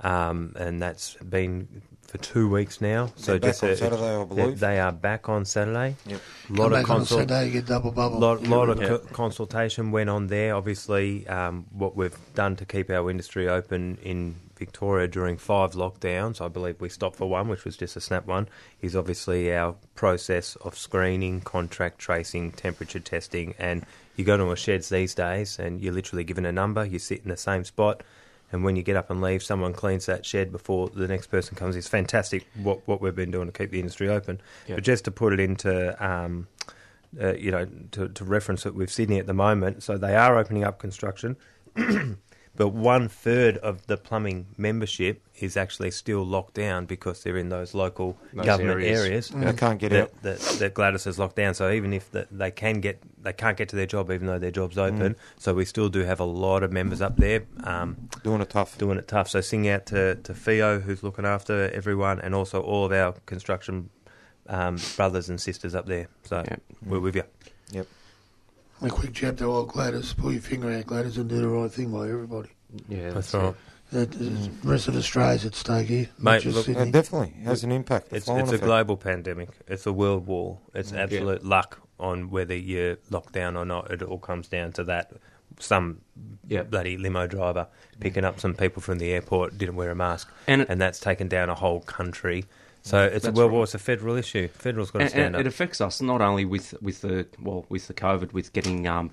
um, 0.00 0.52
and 0.56 0.82
that's 0.82 1.14
been 1.14 1.82
for 2.12 2.18
two 2.18 2.46
weeks 2.46 2.82
now. 2.82 3.10
So 3.16 3.32
They're 3.32 3.40
back 3.40 3.48
just 3.52 3.64
on 3.64 3.70
a- 3.70 3.76
Saturday, 3.76 4.16
I 4.16 4.18
they- 4.18 4.34
believe. 4.42 4.60
They 4.60 4.78
are 4.78 4.92
back 4.92 5.30
on 5.30 5.46
Saturday. 5.46 5.96
Yep. 6.06 6.20
lot 6.50 6.56
Come 6.56 6.64
of 6.66 6.72
back 6.72 6.90
on 6.90 7.06
Saturday, 7.06 7.46
you 7.46 7.52
get 7.52 7.66
double 7.66 7.90
bubble. 7.90 8.18
lot, 8.18 8.42
lot 8.42 8.68
of 8.68 8.80
Yeah. 8.82 8.88
co- 8.88 8.98
consultation 8.98 9.90
went 9.92 10.10
on 10.10 10.26
there. 10.26 10.54
Obviously, 10.54 11.26
um, 11.26 11.64
what 11.72 11.96
we've 11.96 12.14
done 12.34 12.54
to 12.56 12.66
keep 12.66 12.90
our 12.90 13.10
industry 13.10 13.48
open 13.48 13.96
in 14.02 14.34
Victoria 14.58 15.08
during 15.08 15.38
five 15.38 15.72
lockdowns, 15.72 16.42
I 16.42 16.48
believe 16.48 16.82
we 16.82 16.90
stopped 16.90 17.16
for 17.16 17.30
one, 17.30 17.48
which 17.48 17.64
was 17.64 17.78
just 17.78 17.96
a 17.96 18.00
snap 18.02 18.26
one, 18.26 18.46
is 18.82 18.94
obviously 18.94 19.50
our 19.54 19.74
process 19.94 20.56
of 20.56 20.76
screening, 20.76 21.40
contract 21.40 21.98
tracing, 21.98 22.52
temperature 22.52 23.00
testing. 23.00 23.54
And 23.58 23.86
you 24.16 24.24
go 24.26 24.36
to 24.36 24.50
a 24.52 24.56
sheds 24.56 24.90
these 24.90 25.14
days 25.14 25.58
and 25.58 25.80
you're 25.80 25.94
literally 25.94 26.24
given 26.24 26.44
a 26.44 26.52
number, 26.52 26.84
you 26.84 26.98
sit 26.98 27.22
in 27.24 27.30
the 27.30 27.36
same 27.38 27.64
spot. 27.64 28.02
And 28.52 28.62
when 28.62 28.76
you 28.76 28.82
get 28.82 28.96
up 28.96 29.10
and 29.10 29.20
leave, 29.20 29.42
someone 29.42 29.72
cleans 29.72 30.06
that 30.06 30.24
shed 30.26 30.52
before 30.52 30.88
the 30.88 31.08
next 31.08 31.28
person 31.28 31.56
comes. 31.56 31.74
It's 31.74 31.88
fantastic 31.88 32.46
what, 32.62 32.86
what 32.86 33.00
we've 33.00 33.14
been 33.14 33.30
doing 33.30 33.46
to 33.46 33.52
keep 33.52 33.70
the 33.70 33.80
industry 33.80 34.08
open. 34.08 34.40
Yep. 34.68 34.76
But 34.76 34.84
just 34.84 35.04
to 35.06 35.10
put 35.10 35.32
it 35.32 35.40
into 35.40 36.04
um, 36.04 36.46
uh, 37.20 37.34
you 37.34 37.50
know, 37.50 37.66
to, 37.90 38.08
to 38.08 38.24
reference 38.24 38.64
it 38.66 38.74
with 38.74 38.90
Sydney 38.90 39.18
at 39.18 39.26
the 39.26 39.34
moment. 39.34 39.82
So 39.82 39.98
they 39.98 40.14
are 40.14 40.38
opening 40.38 40.64
up 40.64 40.78
construction, 40.78 41.36
but 42.54 42.68
one 42.68 43.08
third 43.08 43.56
of 43.58 43.86
the 43.86 43.96
plumbing 43.96 44.46
membership 44.58 45.22
is 45.38 45.56
actually 45.56 45.90
still 45.90 46.22
locked 46.24 46.54
down 46.54 46.84
because 46.86 47.22
they're 47.22 47.36
in 47.38 47.48
those 47.48 47.74
local 47.74 48.16
Those 48.32 48.44
government 48.44 48.82
areas. 48.82 49.00
areas. 49.00 49.28
They 49.30 49.52
can't 49.54 49.78
get 49.80 49.92
out. 49.92 50.12
that, 50.22 50.38
that, 50.38 50.58
that 50.58 50.74
Gladys 50.74 51.04
has 51.04 51.18
locked 51.18 51.36
down. 51.36 51.54
So 51.54 51.70
even 51.70 51.92
if 51.92 52.10
the, 52.10 52.28
they 52.30 52.50
can 52.50 52.80
get, 52.80 53.02
they 53.22 53.32
can't 53.32 53.56
get 53.56 53.68
to 53.70 53.76
their 53.76 53.86
job, 53.86 54.10
even 54.10 54.26
though 54.26 54.38
their 54.38 54.50
job's 54.50 54.76
open. 54.78 55.16
So 55.38 55.54
we 55.54 55.64
still 55.64 55.88
do 55.88 56.00
have 56.04 56.20
a 56.20 56.24
lot 56.24 56.62
of 56.62 56.70
members 56.70 57.00
up 57.00 57.16
there 57.16 57.44
um, 57.64 58.08
Doing 58.22 58.40
it 58.42 58.50
tough. 58.50 58.76
doing 58.78 58.98
it 58.98 59.08
tough. 59.08 59.28
So 59.30 59.40
sing 59.40 59.66
out 59.68 59.86
to 59.86 60.16
to 60.16 60.34
Theo, 60.34 60.78
who's 60.80 61.02
looking 61.02 61.24
after 61.24 61.70
everyone, 61.70 62.20
and 62.20 62.34
also 62.34 62.60
all 62.60 62.84
of 62.84 62.92
our 62.92 63.12
construction 63.26 63.88
um, 64.48 64.76
brothers 64.96 65.28
and 65.30 65.40
sisters 65.40 65.74
up 65.74 65.86
there. 65.86 66.08
So 66.24 66.44
Yep. 66.48 66.62
we're 66.86 67.00
with 67.00 67.16
you. 67.16 67.24
A 68.82 68.88
quick 68.88 69.12
jab 69.12 69.38
to 69.38 69.44
old 69.44 69.68
Gladys. 69.68 70.12
Pull 70.12 70.32
your 70.32 70.40
finger 70.40 70.70
out, 70.72 70.86
Gladys, 70.86 71.16
and 71.18 71.28
do 71.28 71.36
the 71.40 71.48
right 71.48 71.70
thing 71.70 71.90
by 71.92 72.08
everybody. 72.08 72.50
yeah, 72.88 73.10
That's 73.10 73.32
right. 73.34 73.54
The 73.92 74.06
the 74.06 74.50
rest 74.64 74.88
of 74.88 74.96
Australia's 74.96 75.44
at 75.44 75.54
stake 75.54 75.86
here. 75.88 76.08
Mate, 76.18 76.44
look- 76.46 76.66
It 76.68 76.92
definitely 76.92 77.34
has 77.44 77.62
an 77.62 77.70
impact. 77.72 78.08
It's 78.10 78.24
flow-on 78.24 78.40
it's 78.40 78.50
a 78.50 78.54
effect. 78.54 78.64
global 78.66 78.96
pandemic. 78.96 79.50
It's 79.68 79.86
a 79.86 79.92
world 79.92 80.26
war. 80.26 80.58
It's 80.74 80.92
absolute 80.92 81.44
luck 81.44 81.78
on 82.00 82.30
whether 82.30 82.56
you're 82.56 82.96
locked 83.10 83.34
down 83.34 83.56
or 83.56 83.64
not. 83.66 83.90
It 83.90 84.02
all 84.02 84.18
comes 84.18 84.48
down 84.48 84.72
to 84.72 84.84
that. 84.84 85.12
Some 85.60 86.00
Yeah. 86.48 86.62
bloody 86.62 86.96
limo 86.96 87.26
driver 87.26 87.68
picking 88.00 88.24
up 88.24 88.40
some 88.40 88.54
people 88.54 88.80
from 88.80 88.98
the 88.98 89.12
airport 89.12 89.58
didn't 89.58 89.76
wear 89.76 89.90
a 89.90 89.94
mask, 89.94 90.28
And 90.48 90.64
and 90.68 90.80
that's 90.80 90.98
taken 90.98 91.28
down 91.28 91.50
a 91.50 91.54
whole 91.54 91.80
country. 91.80 92.46
So 92.82 93.04
it's 93.04 93.26
a 93.26 93.32
world 93.32 93.50
right. 93.50 93.54
war. 93.54 93.64
It's 93.64 93.74
a 93.74 93.78
federal 93.78 94.16
issue. 94.16 94.48
Federal's 94.48 94.90
got 94.90 94.98
to 94.98 95.04
and, 95.04 95.10
stand 95.10 95.26
and 95.26 95.36
up. 95.36 95.40
it 95.42 95.46
affects 95.46 95.80
us 95.80 96.02
not 96.02 96.20
only 96.20 96.44
with, 96.44 96.74
with 96.82 97.00
the 97.02 97.26
well 97.40 97.64
with 97.68 97.86
the 97.86 97.94
COVID 97.94 98.32
with 98.32 98.52
getting 98.52 98.88
um, 98.88 99.12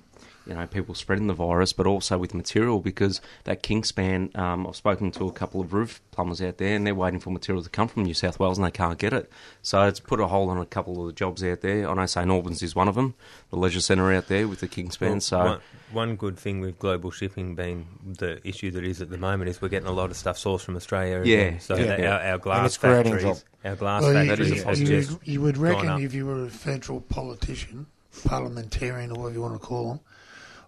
you 0.50 0.56
know 0.56 0.66
people 0.66 0.96
spreading 0.96 1.28
the 1.28 1.32
virus, 1.34 1.72
but 1.72 1.86
also 1.86 2.18
with 2.18 2.34
material 2.34 2.80
because 2.80 3.20
that 3.44 3.62
Kingspan. 3.62 4.36
Um, 4.36 4.66
I've 4.66 4.74
spoken 4.74 5.12
to 5.12 5.28
a 5.28 5.32
couple 5.32 5.60
of 5.60 5.72
roof 5.72 6.02
plumbers 6.10 6.42
out 6.42 6.58
there, 6.58 6.74
and 6.74 6.84
they're 6.84 6.94
waiting 6.94 7.20
for 7.20 7.30
material 7.30 7.62
to 7.62 7.70
come 7.70 7.86
from 7.86 8.02
New 8.02 8.14
South 8.14 8.40
Wales, 8.40 8.58
and 8.58 8.66
they 8.66 8.70
can't 8.72 8.98
get 8.98 9.12
it. 9.12 9.30
So 9.62 9.82
it's 9.86 10.00
put 10.00 10.18
a 10.18 10.26
hole 10.26 10.50
on 10.50 10.58
a 10.58 10.66
couple 10.66 11.00
of 11.00 11.06
the 11.06 11.12
jobs 11.12 11.44
out 11.44 11.60
there. 11.60 11.88
I 11.88 11.94
know 11.94 12.04
St 12.04 12.28
Albans 12.28 12.62
is 12.64 12.74
one 12.74 12.88
of 12.88 12.96
them, 12.96 13.14
the 13.50 13.56
leisure 13.56 13.80
centre 13.80 14.12
out 14.12 14.26
there 14.26 14.48
with 14.48 14.58
the 14.58 14.68
Kingspan. 14.68 15.10
Well, 15.10 15.20
so 15.20 15.38
one, 15.38 15.60
one 15.92 16.16
good 16.16 16.36
thing 16.36 16.60
with 16.60 16.80
global 16.80 17.12
shipping 17.12 17.54
being 17.54 17.86
the 18.18 18.46
issue 18.46 18.72
that 18.72 18.82
is 18.84 19.00
at 19.00 19.10
the 19.10 19.18
moment 19.18 19.50
is 19.50 19.62
we're 19.62 19.68
getting 19.68 19.88
a 19.88 19.92
lot 19.92 20.10
of 20.10 20.16
stuff 20.16 20.36
sourced 20.36 20.62
from 20.62 20.74
Australia. 20.74 21.22
Yeah, 21.24 21.36
again. 21.38 21.60
so 21.60 21.76
yeah, 21.76 21.84
that 21.84 21.98
yeah. 22.00 22.16
Our, 22.16 22.30
our 22.32 22.38
glass 22.38 22.66
it's 22.66 22.76
creating 22.76 23.12
factories, 23.12 23.44
our 23.64 23.76
glass 23.76 24.02
Well, 24.02 24.12
you, 24.24 24.28
factories 24.28 24.50
you- 24.50 24.64
have 24.64 24.78
you 24.78 24.96
would, 24.96 25.18
you 25.28 25.40
would 25.42 25.56
reckon 25.58 26.02
if 26.02 26.12
you 26.12 26.26
were 26.26 26.46
a 26.46 26.50
federal 26.50 27.00
politician, 27.02 27.86
parliamentarian, 28.26 29.10
or 29.12 29.20
whatever 29.22 29.34
you 29.34 29.42
want 29.42 29.60
to 29.60 29.64
call 29.64 29.88
them, 29.88 30.00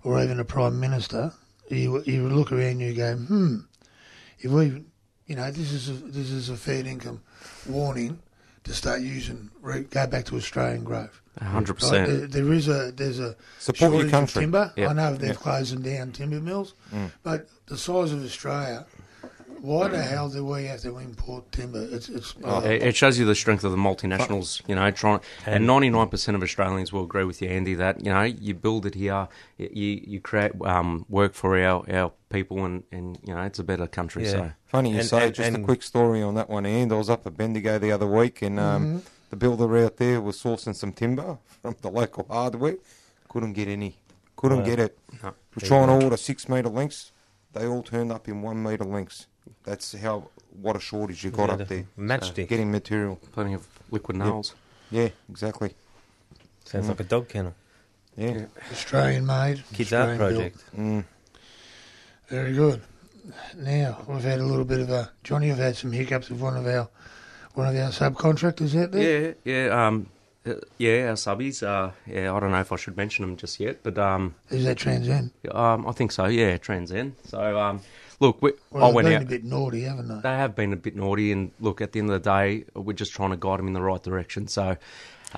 or 0.05 0.23
even 0.23 0.41
a 0.41 0.45
prime 0.45 0.79
minister, 0.81 1.33
you 1.69 2.03
you 2.05 2.23
would 2.25 2.33
look 2.33 2.53
around 2.53 2.63
and 2.73 2.81
you 2.81 2.95
go, 2.95 3.15
hmm, 3.17 3.57
if 4.41 4.51
we, 4.51 4.85
you 5.27 5.37
know, 5.37 5.51
this 5.51 5.73
is 5.73 5.89
a, 5.89 5.93
this 5.93 6.31
is 6.31 6.49
a 6.49 6.57
fair 6.57 6.85
income 6.85 7.21
warning 7.69 8.19
to 8.65 8.73
start 8.75 9.01
using, 9.01 9.51
go 9.91 10.07
back 10.07 10.25
to 10.27 10.37
Australian 10.37 10.85
growth. 10.85 11.21
hundred 11.41 11.73
Right, 11.75 11.79
percent. 11.81 12.07
there, 12.09 12.27
there 12.45 12.53
is 12.53 12.69
a 12.69 12.93
there's 12.93 13.19
a 13.21 13.35
Support 13.59 13.93
shortage 13.93 14.13
of 14.13 14.33
timber. 14.33 14.73
Yeah. 14.77 14.89
I 14.89 14.93
know 14.93 15.15
they've 15.15 15.31
Yeah. 15.31 15.35
closing 15.35 15.83
down 15.83 16.13
timber 16.13 16.41
mills, 16.41 16.75
but 17.23 17.49
the 17.67 17.77
size 17.79 18.13
of 18.13 18.25
Australia, 18.25 18.87
why 19.63 19.87
the 19.89 20.03
hell 20.03 20.29
do 20.29 20.45
we 20.45 20.65
have 20.65 20.81
to 20.81 20.99
import 20.99 21.51
timber? 21.53 21.87
It's 21.91 22.09
it's 22.09 22.35
Oh, 22.43 22.61
It 22.61 22.83
it 22.83 22.97
shows 22.97 23.19
you 23.19 23.25
the 23.25 23.35
strength 23.35 23.63
of 23.65 23.71
the 23.71 23.77
multinationals, 23.79 24.61
you 24.69 24.75
know. 24.75 24.91
Trying, 24.91 25.21
and 25.47 25.67
ninety 25.67 25.89
nine 25.89 26.09
percent 26.09 26.37
of 26.37 26.43
Australians 26.43 26.93
will 26.93 27.05
agree 27.05 27.25
with 27.25 27.41
you, 27.41 27.49
Andy. 27.49 27.75
That 27.75 28.05
you 28.05 28.13
know, 28.13 28.23
you 28.23 28.55
build 28.55 28.87
it 28.87 28.95
here, 28.97 29.29
you 29.59 29.69
you 30.05 30.21
create 30.21 30.53
um, 30.65 31.07
work 31.09 31.35
for 31.35 31.57
our, 31.59 31.85
our 31.91 32.13
people, 32.29 32.65
and, 32.65 32.83
and 32.91 33.19
you 33.25 33.35
know, 33.35 33.43
it's 33.43 33.59
a 33.61 33.65
better 33.65 33.87
country. 33.87 34.25
Yeah. 34.25 34.31
So 34.31 34.53
Funny 34.67 34.91
you 34.91 34.99
And- 34.99 35.07
say. 35.07 35.27
and- 35.27 35.35
just 35.35 35.55
a 35.57 35.59
quick 35.63 35.83
story 35.83 36.23
on 36.23 36.35
that 36.35 36.49
one. 36.51 36.67
And 36.67 36.93
I 36.93 36.97
was 36.97 37.09
up 37.09 37.27
at 37.27 37.37
Bendigo 37.37 37.79
the 37.79 37.93
other 37.93 38.07
week, 38.07 38.43
and 38.43 38.59
um, 38.59 39.03
the 39.31 39.37
builder 39.37 39.77
out 39.85 39.97
there 39.99 40.21
was 40.21 40.43
sourcing 40.43 40.75
some 40.75 40.93
timber 40.93 41.39
from 41.63 41.77
the 41.83 41.91
local 41.91 42.27
hardware. 42.29 42.77
Couldn't 43.29 43.53
get 43.53 43.69
any. 43.69 43.97
Couldn't 44.37 44.59
Wow. 44.61 44.65
get 44.65 44.79
it. 44.81 44.99
No. 45.23 45.35
Was 45.55 45.65
trying 45.69 45.87
to 45.87 46.05
order 46.05 46.17
six 46.17 46.49
metre 46.49 46.69
lengths. 46.69 47.13
They 47.53 47.67
all 47.67 47.83
turned 47.83 48.11
up 48.11 48.27
in 48.29 48.43
one 48.43 48.61
metre 48.63 48.85
lengths. 48.85 49.27
That's 49.65 49.93
how 49.95 50.29
what 50.61 50.77
a 50.77 50.81
shortage 50.81 51.25
you 51.25 51.31
got 51.31 51.49
Yeah, 51.49 51.55
up 51.63 51.69
there. 51.69 51.87
matchstick. 51.99 52.49
Getting 52.49 52.71
material. 52.71 53.17
plenty 53.33 53.55
of 53.55 53.67
liquid 53.91 54.17
nails. 54.19 54.55
Yeah, 54.91 55.09
exactly. 55.31 55.75
Sounds 56.65 56.89
like 56.89 57.01
a 57.01 57.05
dog 57.05 57.29
kennel. 57.29 57.55
Yeah. 58.17 58.47
Australian 58.71 59.25
made. 59.27 59.63
Kids 59.73 59.93
Art 59.93 60.11
Australian 60.11 60.19
built. 60.19 60.53
Project. 60.55 60.77
Mm. 60.79 61.05
Very 62.29 62.53
good. 62.53 62.83
Now 63.57 64.03
we've 64.09 64.23
had 64.25 64.41
a 64.41 64.45
little 64.45 64.65
bit 64.65 64.81
of 64.81 64.91
a 64.91 65.11
Johnny. 65.23 65.47
You've 65.49 65.59
had 65.59 65.77
some 65.77 65.93
hiccups 65.93 66.29
with 66.31 66.41
one 66.41 66.57
of 66.57 66.67
our 66.67 66.89
one 67.55 67.69
of 67.69 67.75
our 67.77 67.91
subcontractors 67.91 68.81
out 68.81 68.91
there. 68.93 69.35
Yeah, 69.45 69.65
yeah, 69.69 69.87
um, 69.87 70.09
uh, 70.45 70.55
yeah. 70.79 71.09
Our 71.09 71.15
subbies. 71.15 71.63
Uh, 71.63 71.93
yeah, 72.07 72.35
I 72.35 72.41
don't 72.41 72.51
know 72.51 72.61
if 72.61 72.73
I 72.73 72.77
should 72.77 72.97
mention 72.97 73.25
them 73.25 73.37
just 73.37 73.61
yet, 73.61 73.83
but 73.83 73.97
um, 73.99 74.35
Is 74.51 74.65
that 74.65 74.77
Transend? 74.77 75.31
um, 75.53 75.87
I 75.87 75.93
think 75.93 76.11
so. 76.13 76.27
Yeah, 76.27 76.57
Transend. 76.59 77.15
So 77.25 77.59
um, 77.61 77.81
look, 78.23 78.41
we, 78.41 78.53
Well, 78.71 78.85
I 78.85 78.87
they've 78.87 78.95
went 78.95 79.07
been 79.07 79.15
out. 79.17 79.23
a 79.23 79.27
bit 79.27 79.45
naughty, 79.45 79.83
haven't 79.83 80.09
they? 80.09 80.21
They 80.23 80.37
have 80.37 80.55
been 80.55 80.73
a 80.73 80.77
bit 80.77 80.97
naughty, 80.97 81.33
and 81.33 81.51
look, 81.61 81.81
at 81.83 81.93
the 81.93 81.99
end 81.99 82.09
of 82.11 82.23
the 82.23 82.31
day, 82.31 82.65
we're 82.75 82.93
just 82.95 83.13
trying 83.13 83.31
to 83.31 83.37
guide 83.37 83.59
them 83.59 83.67
in 83.67 83.73
the 83.75 83.83
right 83.83 84.03
direction. 84.03 84.47
So, 84.47 84.77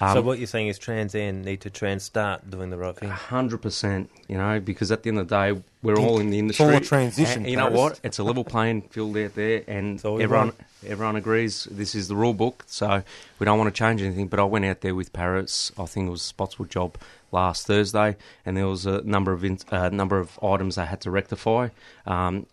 um, 0.00 0.14
so 0.14 0.22
what 0.22 0.38
you're 0.38 0.46
saying 0.46 0.68
is 0.68 0.78
Trans 0.78 1.14
Am 1.14 1.42
need 1.44 1.60
to 1.62 1.70
trans 1.70 2.02
start 2.02 2.50
doing 2.50 2.70
the 2.70 2.76
right 2.76 2.96
thing. 2.96 3.08
hundred 3.10 3.58
percent, 3.62 4.10
you 4.28 4.36
know, 4.36 4.60
because 4.60 4.90
at 4.90 5.02
the 5.02 5.08
end 5.10 5.18
of 5.18 5.28
the 5.28 5.34
day, 5.54 5.62
we're 5.82 5.96
all 5.98 6.18
in 6.18 6.30
the 6.30 6.38
It's 6.40 6.60
all 6.60 6.68
industry. 6.68 6.76
a 6.86 6.88
transition, 6.88 7.42
And 7.42 7.50
you 7.50 7.56
know 7.56 7.70
what? 7.70 8.00
It's 8.02 8.18
a 8.18 8.24
level 8.24 8.44
playing 8.44 8.82
field 8.82 9.16
out 9.16 9.34
there, 9.34 9.62
and 9.68 9.98
everyone 10.04 10.30
want. 10.48 10.54
everyone 10.86 11.16
agrees 11.16 11.68
this 11.70 11.94
is 11.94 12.08
the 12.08 12.16
rule 12.16 12.34
book. 12.34 12.64
So 12.66 13.02
we 13.38 13.44
don't 13.44 13.58
want 13.58 13.74
to 13.74 13.78
change 13.78 14.02
anything. 14.02 14.28
But 14.28 14.40
I 14.40 14.44
went 14.44 14.64
out 14.64 14.80
there 14.80 14.94
with 14.94 15.12
Paris. 15.12 15.70
I 15.78 15.86
think 15.86 16.08
it 16.08 16.10
was 16.10 16.22
Spotswood 16.22 16.70
job 16.70 16.96
last 17.32 17.66
Thursday, 17.66 18.16
and 18.46 18.56
there 18.56 18.66
was 18.66 18.86
a 18.86 19.00
number 19.02 19.32
of 19.32 19.44
in, 19.44 19.58
uh, 19.70 19.88
number 19.90 20.18
of 20.18 20.38
items 20.42 20.76
they 20.76 20.86
had 20.86 21.00
to 21.02 21.10
rectify. 21.10 21.68
Um, 22.06 22.46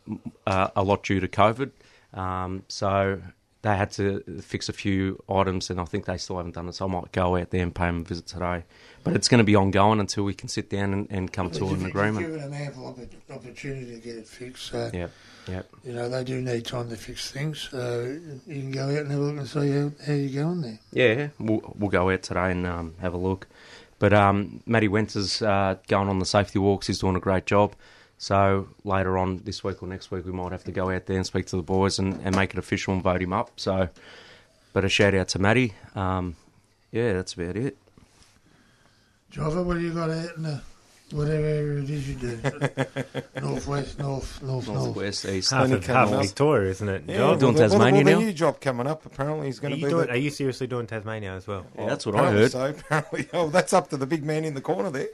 uh, 0.45 0.69
a 0.75 0.83
lot 0.83 1.03
due 1.03 1.19
to 1.19 1.27
COVID. 1.27 1.71
Um, 2.13 2.63
so 2.67 3.21
they 3.63 3.77
had 3.77 3.91
to 3.91 4.21
fix 4.41 4.69
a 4.69 4.73
few 4.73 5.21
items, 5.29 5.69
and 5.69 5.79
I 5.79 5.85
think 5.85 6.05
they 6.05 6.17
still 6.17 6.37
haven't 6.37 6.55
done 6.55 6.67
it. 6.67 6.73
So 6.73 6.85
I 6.87 6.89
might 6.91 7.11
go 7.11 7.35
out 7.35 7.51
there 7.51 7.61
and 7.61 7.73
pay 7.73 7.85
them 7.85 8.01
a 8.01 8.03
visit 8.03 8.25
today. 8.25 8.63
But 9.03 9.13
it's 9.15 9.27
going 9.27 9.37
to 9.39 9.43
be 9.43 9.55
ongoing 9.55 9.99
until 9.99 10.23
we 10.23 10.33
can 10.33 10.47
sit 10.47 10.69
down 10.69 10.93
and, 10.93 11.07
and 11.11 11.31
come 11.31 11.49
to 11.51 11.67
an 11.67 11.85
agreement. 11.85 12.25
given 12.25 12.41
them 12.41 12.53
ample 12.53 12.83
oppo- 12.93 13.35
opportunity 13.35 13.93
to 13.93 13.99
get 13.99 14.15
it 14.15 14.27
fixed. 14.27 14.67
So 14.67 14.89
Yeah, 14.93 15.07
yeah. 15.47 15.61
you 15.83 15.93
know 15.93 16.09
they 16.09 16.23
do 16.23 16.41
need 16.41 16.65
time 16.65 16.89
to 16.89 16.95
fix 16.95 17.29
things. 17.31 17.69
So 17.71 18.17
you 18.47 18.61
can 18.61 18.71
go 18.71 18.85
out 18.85 18.97
and 18.97 19.11
have 19.11 19.19
a 19.19 19.23
look 19.23 19.37
and 19.37 19.47
see 19.47 19.71
how, 19.71 19.91
how 20.05 20.13
you're 20.13 20.43
going 20.43 20.61
there. 20.61 20.79
Yeah, 20.91 21.27
we'll, 21.39 21.75
we'll 21.77 21.89
go 21.91 22.09
out 22.09 22.23
today 22.23 22.51
and 22.51 22.65
um, 22.65 22.95
have 22.99 23.13
a 23.13 23.17
look. 23.17 23.47
But 23.99 24.13
um, 24.13 24.61
Matty 24.65 24.87
Wenter's 24.87 25.41
uh, 25.43 25.75
going 25.87 26.09
on 26.09 26.17
the 26.17 26.25
safety 26.25 26.57
walks. 26.57 26.87
He's 26.87 26.97
doing 26.99 27.15
a 27.15 27.19
great 27.19 27.45
job. 27.45 27.73
So 28.21 28.67
later 28.83 29.17
on 29.17 29.41
this 29.45 29.63
week 29.63 29.81
or 29.81 29.87
next 29.87 30.11
week, 30.11 30.27
we 30.27 30.31
might 30.31 30.51
have 30.51 30.63
to 30.65 30.71
go 30.71 30.91
out 30.91 31.07
there 31.07 31.17
and 31.17 31.25
speak 31.25 31.47
to 31.47 31.55
the 31.55 31.63
boys 31.63 31.97
and, 31.97 32.21
and 32.23 32.35
make 32.35 32.53
it 32.53 32.59
official 32.59 32.93
and 32.93 33.01
vote 33.01 33.19
him 33.19 33.33
up. 33.33 33.49
So, 33.59 33.89
but 34.73 34.85
a 34.85 34.89
shout 34.89 35.15
out 35.15 35.29
to 35.29 35.39
Matty. 35.39 35.73
Um, 35.95 36.35
yeah, 36.91 37.13
that's 37.13 37.33
about 37.33 37.55
it. 37.55 37.79
Java, 39.31 39.63
what 39.63 39.73
do 39.73 39.79
you 39.79 39.91
got 39.91 40.11
out 40.11 40.37
in 40.37 40.43
the 40.43 40.61
whatever 41.09 41.43
area 41.47 41.81
it 41.81 41.89
is 41.89 42.09
you 42.09 42.13
do? 42.13 42.37
Northwest, 43.41 43.97
north, 43.97 44.43
north, 44.43 44.67
north. 44.67 44.67
Northwest, 44.67 45.25
east. 45.25 45.49
Half 45.49 45.61
Plenty 45.61 45.73
of, 45.77 45.83
coming 45.85 45.97
half 45.97 46.07
of 46.09 46.19
up. 46.19 46.25
Victoria, 46.25 46.69
isn't 46.69 46.89
it? 46.89 47.03
Yeah, 47.07 47.17
John? 47.17 47.39
doing 47.39 47.53
well, 47.55 47.63
the- 47.63 47.69
Tasmania 47.69 48.03
well, 48.03 48.05
the 48.05 48.11
now? 48.11 48.19
new 48.19 48.33
job 48.33 48.61
coming 48.61 48.85
up 48.85 49.03
apparently 49.03 49.47
he's 49.47 49.57
Are 49.57 49.61
going 49.63 49.73
to 49.73 49.79
you, 49.79 49.85
be 49.85 49.89
doing, 49.89 50.05
the, 50.05 50.13
are 50.13 50.17
you 50.17 50.29
seriously 50.29 50.67
doing 50.67 50.85
Tasmania 50.85 51.33
as 51.33 51.47
well? 51.47 51.65
Yeah, 51.75 51.87
that's 51.87 52.05
what 52.05 52.13
I 52.13 52.19
apparently 52.19 52.41
heard. 52.43 52.51
So 52.51 52.65
apparently, 52.67 53.29
oh, 53.33 53.49
that's 53.49 53.73
up 53.73 53.89
to 53.89 53.97
the 53.97 54.05
big 54.05 54.23
man 54.23 54.45
in 54.45 54.53
the 54.53 54.61
corner 54.61 54.91
there. 54.91 55.07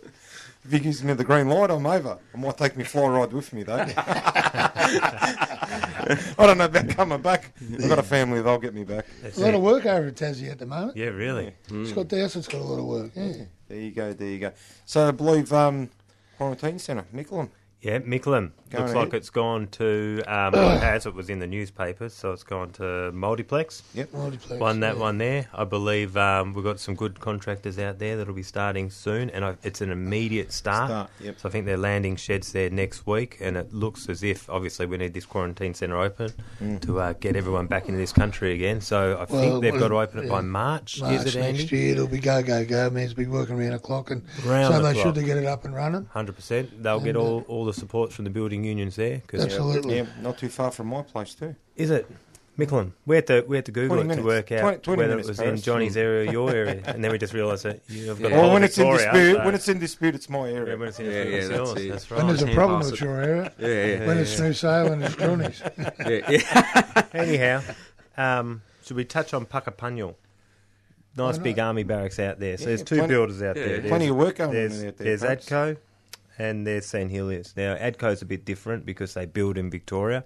If 0.66 0.72
he 0.72 0.80
gives 0.80 1.04
me 1.04 1.14
the 1.14 1.24
green 1.24 1.48
light, 1.48 1.70
I'm 1.72 1.86
over. 1.86 2.18
I 2.34 2.38
might 2.38 2.58
take 2.58 2.76
my 2.76 2.84
fly 2.84 3.08
ride 3.08 3.32
with 3.32 3.54
me 3.54 3.64
though. 3.64 3.86
I 4.80 6.34
don't 6.40 6.58
know 6.58 6.66
about 6.66 6.90
coming 6.90 7.22
back. 7.22 7.54
I've 7.62 7.88
got 7.90 8.00
a 8.00 8.04
family; 8.04 8.42
they'll 8.42 8.58
get 8.58 8.74
me 8.74 8.84
back. 8.84 9.06
That's 9.22 9.38
A 9.38 9.42
lot 9.42 9.50
it. 9.50 9.56
of 9.56 9.62
work 9.62 9.86
over 9.86 10.08
at 10.08 10.16
Tassie 10.16 10.50
at 10.52 10.60
the 10.60 10.66
moment. 10.66 10.98
Yeah, 10.98 11.08
really. 11.08 11.54
Scott 11.86 12.08
Dowsett's 12.10 12.48
got 12.48 12.62
a 12.62 12.64
lot 12.64 12.80
of 12.80 12.86
work. 12.86 13.12
Yeah. 13.16 13.34
There 13.68 13.80
you 13.80 13.92
go. 13.92 14.14
There 14.14 14.28
you 14.28 14.40
go. 14.40 14.52
So 14.86 15.08
I 15.08 15.12
believe 15.12 15.52
um, 15.54 15.90
quarantine 16.38 16.80
centre, 16.80 17.06
Mickleham. 17.14 17.50
Yeah, 17.82 18.00
Mickleham. 18.00 18.52
Go 18.70 18.80
Looks 18.80 18.92
ahead. 18.92 19.06
like 19.06 19.14
it's 19.14 19.30
gone 19.30 19.68
to, 19.68 20.22
um, 20.28 20.52
well, 20.52 20.76
it 20.76 20.82
has, 20.82 21.06
it 21.06 21.14
was 21.14 21.30
in 21.30 21.40
the 21.40 21.48
newspapers, 21.48 22.14
so 22.14 22.34
it's 22.34 22.44
gone 22.44 22.72
to 22.72 23.14
Multiplex. 23.14 23.82
Yep, 23.94 24.12
Multiplex, 24.14 24.60
Won 24.60 24.82
that 24.82 24.96
yeah. 24.96 25.02
one 25.02 25.18
there. 25.20 25.48
I 25.54 25.64
believe 25.64 26.18
um, 26.18 26.54
we've 26.54 26.66
got 26.66 26.78
some 26.82 26.96
good 26.96 27.18
contractors 27.22 27.80
out 27.80 27.98
there 28.00 28.18
that'll 28.18 28.34
be 28.34 28.44
starting 28.44 28.90
soon, 28.90 29.30
and 29.30 29.46
I, 29.46 29.56
it's 29.64 29.80
an 29.80 29.92
immediate 29.92 30.52
start. 30.52 30.90
Start, 30.90 31.10
yep. 31.22 31.40
So 31.40 31.48
I 31.48 31.52
think 31.54 31.66
they're 31.66 31.78
landing 31.78 32.18
sheds 32.18 32.52
there 32.52 32.70
next 32.70 33.08
week, 33.08 33.38
and 33.40 33.56
it 33.56 33.72
looks 33.74 34.10
as 34.10 34.22
if, 34.22 34.50
obviously, 34.50 34.86
we 34.86 34.98
need 34.98 35.14
this 35.14 35.26
quarantine 35.26 35.74
centre 35.74 35.98
open 35.98 36.34
Mm. 36.62 36.82
to 36.82 37.00
uh, 37.00 37.14
get 37.14 37.36
everyone 37.36 37.68
back 37.68 37.86
into 37.88 38.00
this 38.00 38.12
country 38.12 38.54
again. 38.54 38.82
So 38.82 39.18
I 39.22 39.26
think 39.26 39.62
they've 39.62 39.78
got 39.80 39.90
to 39.90 40.00
open 40.00 40.20
it 40.20 40.24
yeah. 40.26 40.32
by 40.32 40.42
March, 40.42 41.00
March 41.00 41.14
is 41.14 41.36
it, 41.36 41.36
Andy? 41.40 41.60
next 41.60 41.72
year 41.72 41.92
it'll 41.94 42.08
be 42.08 42.20
go 42.20 42.42
go 42.42 42.66
go. 42.66 42.90
Man's 42.90 43.14
be 43.14 43.28
working 43.28 43.58
around 43.60 43.72
the 43.74 43.80
clock, 43.80 44.10
and 44.12 44.24
Round 44.44 44.74
so 44.74 44.82
the 44.82 44.88
they 44.88 44.94
clock. 44.94 45.06
should 45.06 45.16
to 45.16 45.24
get 45.24 45.38
it 45.38 45.46
up 45.46 45.64
and 45.64 45.76
running. 45.76 46.06
Hundred 46.12 46.36
percent. 46.36 46.82
They'll 46.84 47.00
get 47.00 47.10
And, 47.10 47.18
uh, 47.18 47.22
all, 47.22 47.46
all 47.48 47.66
the 47.68 47.74
supports 47.80 48.16
from 48.16 48.26
the 48.26 48.32
building 48.32 48.64
unions 48.64 48.96
there. 48.96 49.22
'cause- 49.28 49.44
Absolutely. 49.46 49.98
Yeah, 49.98 50.06
not 50.22 50.38
too 50.38 50.50
far 50.50 50.72
from 50.72 50.88
my 50.88 51.02
place 51.04 51.34
too. 51.36 51.56
is 51.76 51.90
it 51.92 52.08
Mickleham? 52.58 52.94
We 53.06 53.16
had 53.18 53.28
to 53.28 53.46
we 53.48 53.56
had 53.58 53.66
to 53.66 53.72
Google 53.72 53.98
20 53.98 54.14
it 54.14 54.16
to 54.18 54.24
work 54.24 54.52
out 54.52 54.62
20 54.62 54.80
20 54.80 54.98
whether 55.02 55.20
it 55.20 55.26
was 55.28 55.38
Paris. 55.38 55.60
in 55.60 55.64
Johnny's 55.64 55.96
area 55.96 56.28
or 56.28 56.32
your 56.38 56.50
area, 56.50 56.82
and 56.88 57.04
then 57.04 57.12
we 57.12 57.20
just 57.20 57.34
realised 57.34 57.64
that 57.66 57.82
you've 57.88 58.20
got 58.20 58.32
Yeah. 58.32 58.38
Well, 58.42 58.54
when 58.54 58.64
it's 58.64 58.78
in 58.80 58.86
Victoria, 58.92 59.12
dispute, 59.14 59.36
so- 59.38 59.46
when 59.46 59.54
it's 59.56 59.68
in 59.70 59.80
dispute, 59.80 60.16
it's 60.16 60.30
my 60.30 60.48
yeah, 60.50 60.56
area. 60.56 60.78
when 60.78 60.88
it's 60.88 61.00
in 61.00 61.06
dispute, 61.06 61.30
yeah, 61.32 61.38
it's 61.38 61.48
that's 61.50 61.58
yours. 61.60 61.82
it. 61.86 61.90
That's 61.92 62.10
When 62.10 62.20
right. 62.20 62.28
there's 62.30 62.42
a 62.42 62.46
Hand 62.48 62.56
problem 62.58 62.82
pass 62.82 62.92
with 62.92 63.02
your 63.02 63.22
area, 63.22 63.52
Yeah, 63.60 63.68
yeah, 63.68 64.08
when 64.08 64.18
it's 64.18 64.36
smooth 64.36 64.56
sailing, 64.56 65.02
it's 65.04 65.16
Johnny's. 65.16 65.62
yeah, 65.78 66.30
yeah. 66.30 67.04
Anyhow, 67.14 67.62
um, 68.18 68.62
should 68.84 68.98
we 68.98 69.06
touch 69.06 69.34
on 69.36 69.46
Puckapunyal? 69.46 70.16
Nice 71.16 71.38
big 71.40 71.58
army 71.60 71.82
barracks 71.84 72.20
out 72.20 72.40
there. 72.40 72.58
So 72.58 72.64
Yeah, 72.64 72.68
there's 72.70 72.84
two 72.84 72.96
plenty- 72.98 73.14
builders 73.14 73.42
out 73.42 73.56
yeah, 73.56 73.64
there. 73.64 73.68
There's- 73.78 73.88
Plenty 73.90 74.08
of 74.08 74.16
work 74.16 74.36
going 74.38 74.50
on 74.52 74.56
out 74.56 74.70
there. 74.72 74.92
there's 74.92 75.22
perhaps. 75.22 75.46
ADCO 75.48 75.78
and 76.38 76.66
there's 76.68 76.86
St 76.86 77.12
Hilliers. 77.12 77.56
Now, 77.56 77.76
ADCO's 77.76 78.22
a 78.22 78.26
bit 78.26 78.46
different 78.46 78.86
because 78.86 79.14
they 79.14 79.26
build 79.26 79.58
in 79.58 79.70
Victoria. 79.70 80.24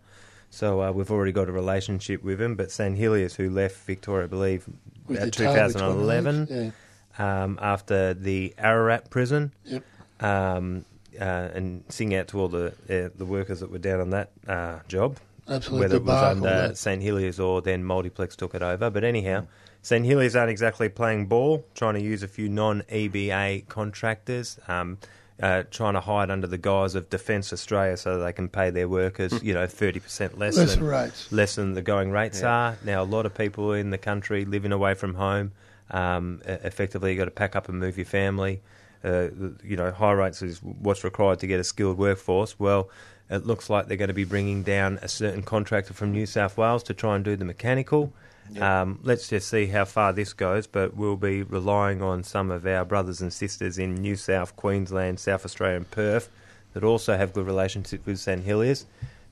So 0.49 0.81
uh, 0.81 0.91
we've 0.91 1.09
already 1.09 1.31
got 1.31 1.47
a 1.47 1.51
relationship 1.51 2.23
with 2.23 2.39
them. 2.39 2.55
But 2.55 2.71
St 2.71 2.97
Hilliers, 2.97 3.35
who 3.35 3.49
left 3.49 3.77
Victoria, 3.85 4.25
I 4.25 4.27
believe, 4.27 4.67
With 5.07 5.17
about 5.17 5.25
the 5.25 5.31
tail 5.31 5.53
between 5.53 5.67
the 5.67 5.79
2011, 5.79 6.73
Yeah. 7.19 7.43
um, 7.43 7.59
after 7.61 8.13
the 8.13 8.53
Ararat 8.57 9.09
prison, 9.09 9.53
Yep. 9.65 9.83
um, 10.19 10.85
uh, 11.19 11.23
and 11.53 11.83
sing 11.89 12.13
out 12.15 12.27
to 12.29 12.39
all 12.39 12.47
the 12.47 12.67
uh, 12.89 13.09
the 13.17 13.25
workers 13.25 13.59
that 13.59 13.69
were 13.71 13.77
down 13.79 13.99
on 13.99 14.09
that 14.11 14.31
uh, 14.47 14.79
job 14.87 15.17
Absolute 15.47 15.79
whether 15.79 15.95
it 15.97 16.03
was 16.05 16.23
under. 16.37 16.71
St 16.75 17.01
Hilliers 17.03 17.37
or 17.39 17.61
then 17.61 17.83
Multiplex 17.83 18.35
took 18.37 18.55
it 18.55 18.61
over. 18.61 18.89
But 18.89 19.03
anyhow, 19.03 19.45
St 19.81 20.05
Hilliers 20.05 20.35
aren't 20.39 20.51
exactly 20.51 20.87
playing 20.89 21.25
ball, 21.27 21.65
trying 21.75 21.95
to 21.95 22.01
use 22.01 22.23
a 22.23 22.27
few 22.27 22.47
non 22.49 22.81
EBA 22.89 23.67
contractors. 23.67 24.57
Um, 24.67 24.97
uh, 25.41 25.63
trying 25.71 25.93
to 25.95 25.99
hide 26.01 26.29
under 26.29 26.47
the 26.47 26.57
guise 26.57 26.93
of 26.95 27.09
Defence 27.09 27.51
Australia 27.51 27.97
so 27.97 28.17
that 28.17 28.23
they 28.25 28.33
can 28.33 28.47
pay 28.49 28.69
their 28.69 28.87
workers, 28.87 29.41
you 29.43 29.53
know, 29.53 29.65
30% 29.65 30.37
less 30.37 30.55
Lesser 30.57 30.75
than, 30.75 30.83
rates. 30.83 31.31
less 31.31 31.55
than 31.55 31.73
the 31.73 31.81
going 31.81 32.11
rates 32.11 32.41
Yeah. 32.41 32.49
are. 32.49 32.77
Now, 32.85 33.01
a 33.01 33.05
lot 33.05 33.25
of 33.25 33.33
people 33.33 33.73
in 33.73 33.89
the 33.89 33.97
country 33.97 34.45
living 34.45 34.71
away 34.71 34.93
from 34.93 35.15
home, 35.15 35.51
um, 35.89 36.41
effectively, 36.45 37.11
you've 37.11 37.19
got 37.19 37.25
to 37.25 37.31
pack 37.31 37.55
up 37.55 37.67
and 37.69 37.79
move 37.79 37.97
your 37.97 38.05
family. 38.05 38.61
Uh, 39.03 39.29
you 39.63 39.75
know, 39.75 39.91
high 39.91 40.11
rates 40.11 40.41
is 40.43 40.61
what's 40.61 41.03
required 41.03 41.39
to 41.39 41.47
get 41.47 41.59
a 41.59 41.63
skilled 41.63 41.97
workforce. 41.97 42.59
Well, 42.59 42.89
it 43.31 43.47
looks 43.47 43.69
like 43.69 43.87
they're 43.87 43.97
going 43.97 44.09
to 44.09 44.13
be 44.13 44.25
bringing 44.25 44.61
down 44.61 44.99
a 45.01 45.07
certain 45.07 45.41
contractor 45.41 45.93
from 45.93 46.11
New 46.11 46.25
South 46.27 46.57
Wales 46.57 46.83
to 46.83 46.93
try 46.93 47.15
and 47.15 47.25
do 47.25 47.35
the 47.35 47.45
mechanical. 47.45 48.13
Um, 48.59 48.99
let's 49.03 49.29
just 49.29 49.47
see 49.47 49.67
how 49.67 49.85
far 49.85 50.11
this 50.11 50.33
goes, 50.33 50.67
but 50.67 50.93
we'll 50.93 51.15
be 51.15 51.41
relying 51.43 52.01
on 52.01 52.23
some 52.23 52.51
of 52.51 52.67
our 52.67 52.83
brothers 52.83 53.21
and 53.21 53.31
sisters 53.31 53.77
in 53.77 53.95
New 53.95 54.17
South, 54.17 54.57
Queensland, 54.57 55.21
South 55.21 55.45
Australia, 55.45 55.77
and 55.77 55.89
Perth 55.89 56.29
that 56.73 56.83
also 56.83 57.15
have 57.15 57.31
good 57.31 57.45
relationships 57.45 58.05
with 58.05 58.19
St 58.19 58.43
Hilliers 58.45 58.83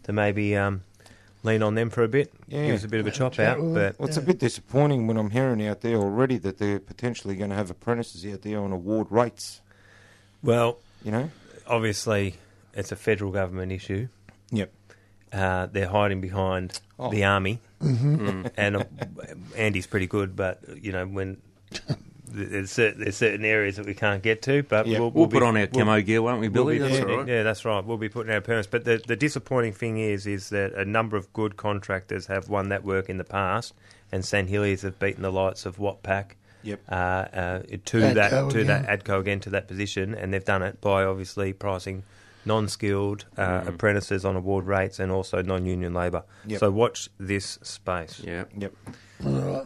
to 0.03 0.13
maybe 0.13 0.55
um, 0.55 0.83
lean 1.43 1.61
on 1.61 1.75
them 1.75 1.89
for 1.89 2.03
a 2.03 2.07
bit, 2.07 2.31
Yeah. 2.47 2.67
give 2.67 2.75
us 2.75 2.83
a 2.85 2.87
bit 2.87 3.01
of 3.01 3.07
a 3.07 3.11
chop 3.11 3.37
out. 3.39 3.59
with 3.61 3.73
But 3.73 3.99
Well, 3.99 4.07
it's 4.07 4.15
a 4.17 4.21
bit 4.21 4.39
disappointing 4.39 5.05
when 5.07 5.17
I'm 5.17 5.31
hearing 5.31 5.67
out 5.67 5.81
there 5.81 5.97
already 5.97 6.37
that 6.37 6.57
they're 6.57 6.79
potentially 6.79 7.35
going 7.35 7.49
to 7.49 7.57
have 7.57 7.69
apprentices 7.69 8.25
out 8.33 8.43
there 8.43 8.59
on 8.61 8.71
award 8.71 9.07
rates. 9.09 9.59
well, 10.41 10.77
You 11.03 11.11
know. 11.11 11.29
obviously, 11.67 12.35
it's 12.79 12.91
a 12.91 12.95
federal 12.95 13.31
government 13.31 13.71
issue. 13.71 14.07
Yep. 14.51 14.71
Uh, 15.31 15.67
they're 15.67 15.89
hiding 15.89 16.21
behind 16.21 16.79
Oh. 16.97 17.09
the 17.11 17.23
army, 17.23 17.59
Mm-hmm. 17.81 18.47
and 18.57 18.75
uh, 18.77 18.83
Andy's 19.55 19.87
pretty 19.87 20.07
good, 20.07 20.35
but 20.35 20.61
you 20.81 20.91
know 20.91 21.05
when. 21.05 21.37
There's 22.31 22.69
certain, 22.69 22.99
there's 23.01 23.17
certain 23.17 23.43
areas 23.43 23.77
that 23.77 23.87
we 23.87 23.95
can't 23.95 24.21
get 24.21 24.43
to, 24.43 24.61
but 24.61 24.85
Yeah. 24.85 24.99
we'll, 24.99 25.09
We'll, 25.09 25.25
be- 25.25 25.33
put 25.39 25.41
on 25.43 25.57
our 25.57 25.67
we'll- 25.73 25.83
camo 25.85 25.99
gear, 26.01 26.21
won't 26.21 26.39
we, 26.39 26.47
We'll 26.47 26.65
Billy? 26.65 26.75
be 26.77 26.83
That's 26.83 26.99
putting- 26.99 27.11
all 27.11 27.17
right. 27.21 27.27
Yeah, 27.27 27.41
that's 27.41 27.65
right. 27.65 27.83
We'll 27.83 27.97
be 27.97 28.07
putting 28.07 28.31
our 28.31 28.39
parents. 28.39 28.67
But 28.69 28.85
the, 28.85 29.01
the 29.07 29.15
disappointing 29.15 29.73
thing 29.73 29.97
is, 29.97 30.27
is 30.27 30.49
that 30.49 30.73
a 30.75 30.85
number 30.85 31.17
of 31.17 31.33
good 31.33 31.57
contractors 31.57 32.27
have 32.27 32.47
won 32.47 32.69
that 32.69 32.83
work 32.83 33.09
in 33.09 33.17
the 33.17 33.23
past, 33.23 33.73
and 34.11 34.23
St 34.23 34.47
Hilliers 34.47 34.83
have 34.83 34.99
beaten 34.99 35.23
the 35.23 35.31
lights 35.31 35.65
of 35.65 35.77
Watpac 35.77 36.33
Yep. 36.61 36.79
uh, 36.87 36.93
uh, 36.93 37.59
to 37.85 37.97
Adco 37.99 38.13
that 38.13 38.29
to 38.29 38.45
again. 38.59 38.67
that 38.67 39.03
Adco 39.03 39.19
again 39.19 39.39
to 39.39 39.49
that 39.49 39.67
position, 39.67 40.13
and 40.13 40.31
they've 40.31 40.45
done 40.45 40.61
it 40.61 40.79
by 40.81 41.05
obviously 41.05 41.51
pricing 41.53 42.03
non-skilled 42.49 43.25
uh, 43.37 43.63
apprentices 43.67 44.25
on 44.25 44.35
award 44.35 44.65
rates 44.65 44.99
and 44.99 45.11
also 45.11 45.41
non-union 45.41 45.93
labour. 45.93 46.23
Yep. 46.47 46.59
So 46.59 46.71
watch 46.71 47.09
this 47.19 47.59
space. 47.61 48.19
Yeah. 48.25 48.43
Yep. 48.57 48.73
All 49.25 49.31
right. 49.31 49.65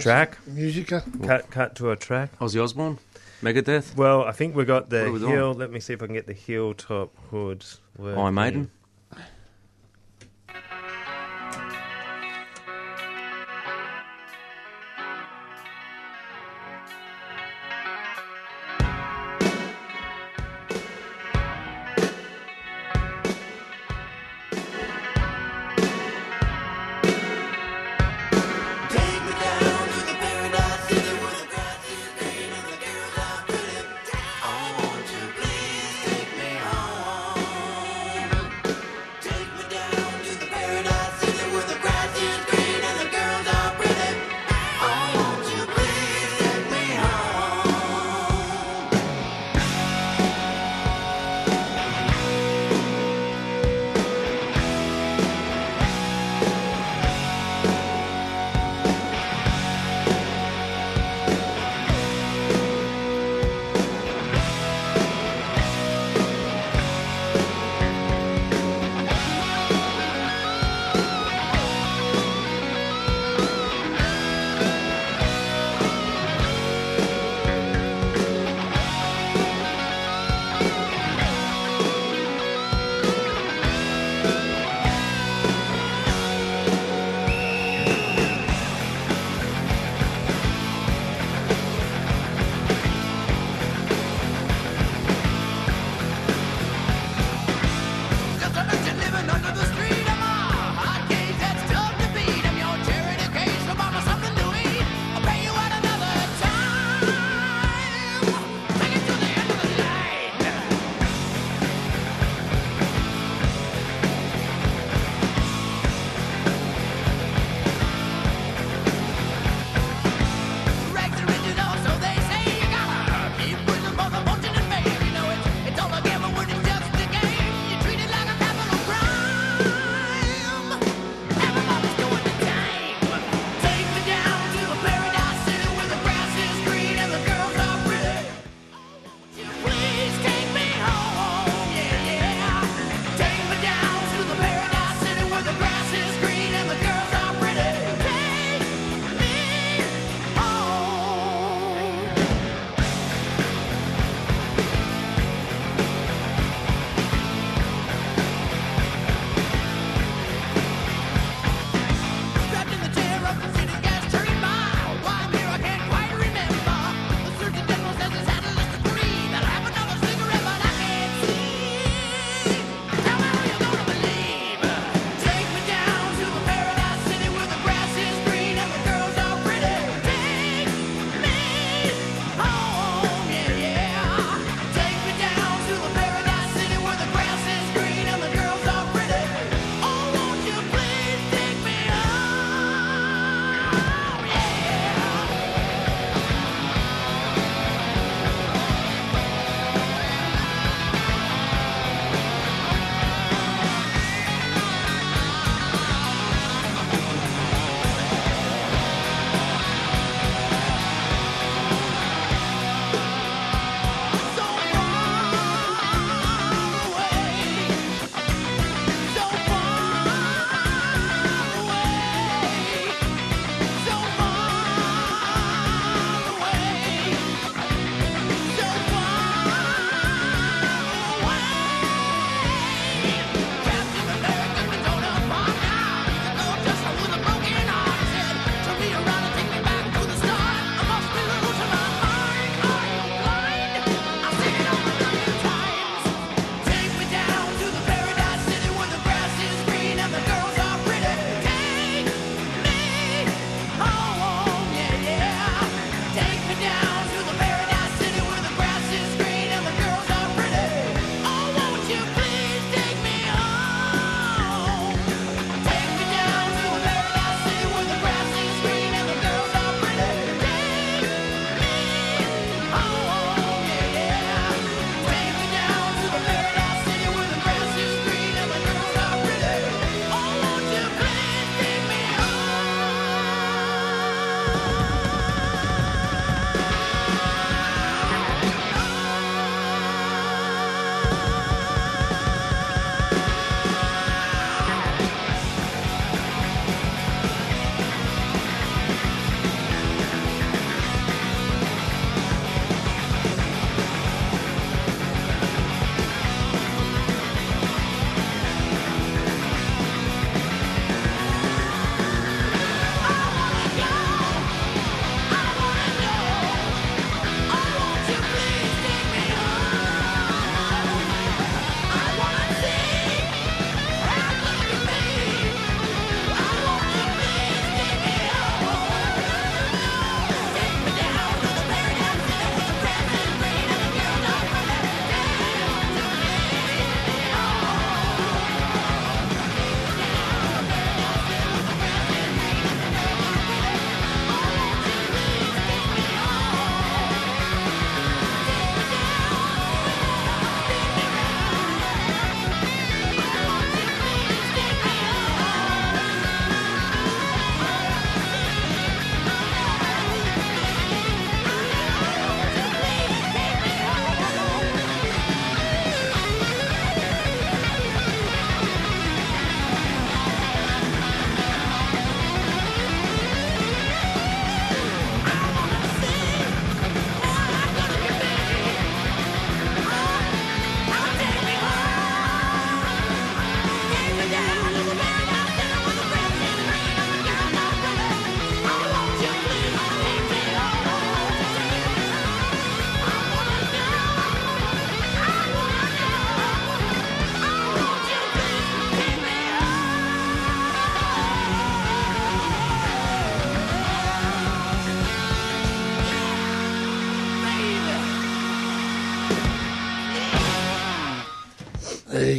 Track. 0.00 0.38
Musica. 0.46 1.04
Cut 1.22 1.50
cut 1.50 1.74
to 1.76 1.90
a 1.90 1.96
track. 1.96 2.30
Ozzy 2.40 2.60
Osbourne, 2.62 2.98
Megadeth, 3.42 3.94
Well, 3.94 4.24
I 4.24 4.32
think 4.32 4.56
we 4.56 4.64
got 4.64 4.88
the 4.88 5.00
What 5.00 5.06
are 5.08 5.12
we 5.12 5.18
doing? 5.20 5.32
hill. 5.32 5.52
Let 5.54 5.70
me 5.70 5.80
see 5.80 5.92
if 5.92 6.02
I 6.02 6.06
can 6.06 6.14
get 6.14 6.26
the 6.26 6.32
hilltop 6.32 7.10
hoods. 7.30 7.80
Iron 8.02 8.34
Maiden. 8.34 8.70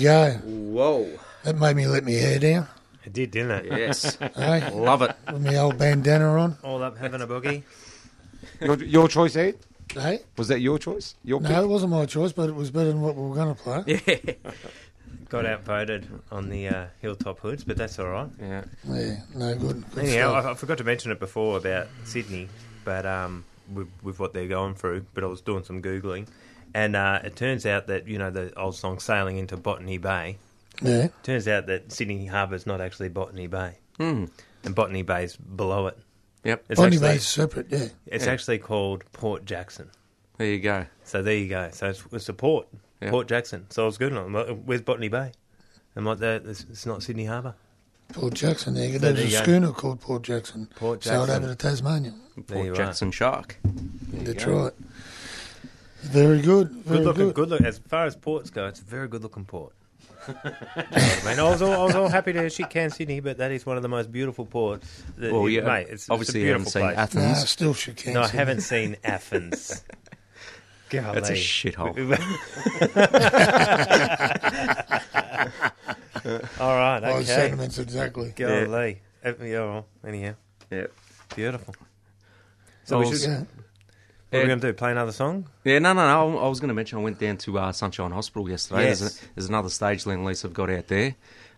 Go. 0.04 0.32
Whoa. 0.44 1.20
That 1.44 1.58
made 1.58 1.76
me 1.76 1.88
let 1.88 2.04
my 2.04 2.12
hair 2.12 2.40
down. 2.40 2.68
It 3.06 3.12
did, 3.14 3.32
didn't 3.32 3.52
it? 3.52 3.66
Yes. 3.66 4.18
Hey, 4.36 4.70
Love 4.72 5.02
it. 5.02 5.16
with 5.32 5.44
my 5.44 5.58
old 5.58 5.78
bandana 5.78 6.26
on. 6.40 6.58
All 6.64 6.82
up 6.84 6.98
having 6.98 7.22
a 7.22 7.28
boogie. 7.28 7.64
Your, 8.62 8.82
your 8.84 9.08
choice, 9.10 9.36
Ed? 9.36 9.58
Hey, 9.94 10.22
Was 10.38 10.48
that 10.48 10.62
your 10.62 10.80
choice? 10.80 11.16
Your 11.24 11.42
no, 11.42 11.50
pick? 11.50 11.58
it 11.58 11.68
wasn't 11.68 11.92
my 11.92 12.06
choice, 12.06 12.32
but 12.32 12.48
it 12.50 12.56
was 12.56 12.72
better 12.72 12.88
than 12.90 13.02
what 13.02 13.16
we 13.16 13.28
were 13.28 13.36
going 13.36 13.54
to 13.56 13.62
play. 13.62 14.02
Yeah. 14.08 14.52
Got 15.30 15.46
outvoted 15.46 16.08
on 16.32 16.50
the 16.50 16.68
uh, 16.68 16.86
Hilltop 17.02 17.40
Hoods, 17.40 17.64
but 17.64 17.76
that's 17.76 17.98
all 18.00 18.08
right. 18.10 18.30
Yeah. 18.40 18.64
Yeah, 18.88 19.16
no 19.36 19.56
good. 19.56 19.84
good 19.92 20.06
Anyhow, 20.06 20.30
stuff. 20.32 20.46
I, 20.46 20.52
I 20.52 20.54
forgot 20.54 20.78
to 20.78 20.84
mention 20.84 21.12
it 21.12 21.20
before 21.20 21.58
about 21.58 21.88
Sydney, 22.06 22.50
but 22.86 23.06
um, 23.06 23.44
with, 23.74 23.90
with 24.04 24.20
what 24.20 24.34
they're 24.34 24.48
going 24.48 24.76
through. 24.76 25.06
But 25.14 25.24
I 25.24 25.28
was 25.28 25.42
doing 25.42 25.64
some 25.64 25.82
googling, 25.82 26.28
and 26.74 26.96
uh, 26.96 27.20
it 27.24 27.36
turns 27.36 27.66
out 27.66 27.88
that 27.88 28.08
you 28.08 28.18
know 28.18 28.32
the 28.32 28.58
old 28.60 28.76
song 28.76 29.00
"Sailing 29.00 29.38
into 29.38 29.58
Botany 29.58 29.98
Bay." 29.98 30.38
yeah, 30.82 31.08
Turns 31.22 31.48
out 31.48 31.68
that 31.68 31.92
Sydney 31.92 32.26
Harbour's 32.26 32.66
not 32.66 32.82
actually 32.82 33.10
Botany 33.10 33.48
Bay, 33.48 33.78
Hmm. 33.98 34.26
and 34.64 34.74
Botany 34.76 35.02
Bay's 35.04 35.36
below 35.36 35.88
it. 35.88 35.98
Yep. 36.44 36.66
It's 36.70 36.80
Bonnie 36.80 36.96
actually, 36.98 37.08
Bay's 37.08 37.28
separate. 37.28 37.68
Yeah, 37.70 37.88
it's 38.08 38.26
Yeah. 38.26 38.32
actually 38.32 38.58
called 38.58 39.04
Port 39.14 39.46
Jackson. 39.46 39.90
There 40.38 40.48
you 40.48 40.60
go. 40.60 40.86
So 41.04 41.22
there 41.22 41.36
you 41.38 41.48
go. 41.48 41.70
So 41.72 41.90
it's, 41.90 42.04
it's 42.12 42.28
a 42.28 42.34
port, 42.34 42.68
Yeah. 43.02 43.12
Port 43.12 43.28
Jackson. 43.28 43.68
So 43.70 43.84
I 43.84 43.86
was 43.86 43.98
good. 43.98 44.12
I'm 44.12 44.34
like, 44.34 44.48
Where's 44.66 44.82
Botany 44.82 45.08
Bay? 45.08 45.32
I'm 45.96 46.04
like, 46.06 46.18
that. 46.20 46.46
It's, 46.46 46.66
it's 46.70 46.86
not 46.86 47.02
Sydney 47.04 47.26
Harbour. 47.26 47.54
Port 48.12 48.34
Jackson. 48.34 48.74
There, 48.74 48.86
you 48.86 48.94
go. 48.94 48.98
So 49.08 49.14
there's 49.14 49.16
there 49.18 49.26
a 49.26 49.28
you 49.30 49.38
go. 49.38 49.44
schooner 49.44 49.72
called 49.72 50.02
Port 50.02 50.24
Jackson. 50.24 50.68
Port 50.76 51.00
Jackson. 51.00 51.14
Sailed 51.14 51.28
Jackson. 51.28 51.44
over 51.46 51.54
to 51.54 51.58
Tasmania. 51.68 52.14
There 52.48 52.58
you 52.58 52.64
Port 52.72 52.80
are. 52.80 52.86
Jackson 52.86 53.12
Shark. 53.12 53.58
That's 54.12 54.46
right. 54.46 54.74
Very 56.04 56.42
good. 56.42 56.70
Very 56.70 56.98
Good 57.00 57.06
looking, 57.06 57.26
good. 57.28 57.36
good 57.36 57.50
look. 57.50 57.62
As 57.62 57.78
far 57.80 58.06
as 58.06 58.16
ports 58.16 58.50
go, 58.50 58.68
it's 58.68 58.82
a 58.82 58.84
very 58.84 59.08
good 59.08 59.24
looking 59.24 59.46
port. 59.46 59.74
I 60.28 61.22
mean, 61.26 61.40
I 61.40 61.44
was 61.44 61.62
all, 61.62 61.74
I 61.74 61.84
was 61.86 61.96
all 61.96 62.10
happy 62.10 62.34
to 62.34 62.50
shit 62.50 62.70
can 62.70 62.90
Sydney, 62.90 63.20
but 63.20 63.38
that 63.40 63.52
is 63.52 63.66
one 63.66 63.78
of 63.78 63.84
the 63.84 63.90
most 63.90 64.12
beautiful 64.12 64.46
ports. 64.46 65.04
That, 65.18 65.34
Well, 65.34 65.50
yeah. 65.50 65.62
mate, 65.62 65.88
it's, 65.90 66.10
obviously, 66.10 66.42
it's 66.42 66.44
a 66.44 66.48
you 66.48 66.52
haven't 66.54 66.64
beautiful 66.66 66.72
seen 66.72 66.82
place. 66.84 66.98
Athens. 66.98 67.26
Nah, 67.40 67.46
still 67.46 67.74
should 67.74 67.96
cancel. 67.98 68.22
No, 68.22 68.22
I 68.22 68.28
haven't 68.30 68.62
seen 68.62 68.96
Athens. 69.04 69.84
Golly. 70.90 71.16
That's 71.16 71.30
a 71.30 71.34
shithole. 71.34 71.98
all 76.60 76.76
right, 76.78 77.00
My 77.02 77.12
okay. 77.14 77.24
sentiments 77.24 77.80
exactly. 77.80 78.34
Golly. 78.36 79.02
Uh, 79.26 79.34
Yeah, 79.42 79.82
anyhow, 80.08 80.36
Yeah. 80.70 80.88
beautiful. 81.36 81.76
So 82.86 83.00
we 83.00 83.12
should, 83.12 83.22
Yeah. 83.22 83.44
What 84.34 84.40
are 84.40 84.44
we 84.44 84.48
going 84.48 84.60
to 84.62 84.68
do? 84.68 84.74
Play 84.74 84.92
another 84.92 85.12
song? 85.12 85.48
Yeah, 85.64 85.80
no, 85.80 85.94
no, 85.94 86.06
no. 86.08 86.40
I 86.40 86.48
was 86.48 86.60
going 86.60 86.70
to 86.70 86.74
mention 86.74 86.98
I 86.98 87.02
went 87.02 87.20
down 87.20 87.38
to 87.38 87.60
uh, 87.60 87.72
Sunshine 87.72 88.12
Hospital 88.12 88.50
yesterday. 88.50 88.86
Yes. 88.86 89.00
There's, 89.00 89.22
a, 89.22 89.26
there's 89.36 89.50
another 89.50 89.70
stage 89.70 90.04
Lendlease 90.06 90.42
have 90.44 90.54
got 90.54 90.70
out 90.70 90.88
there. 90.88 91.16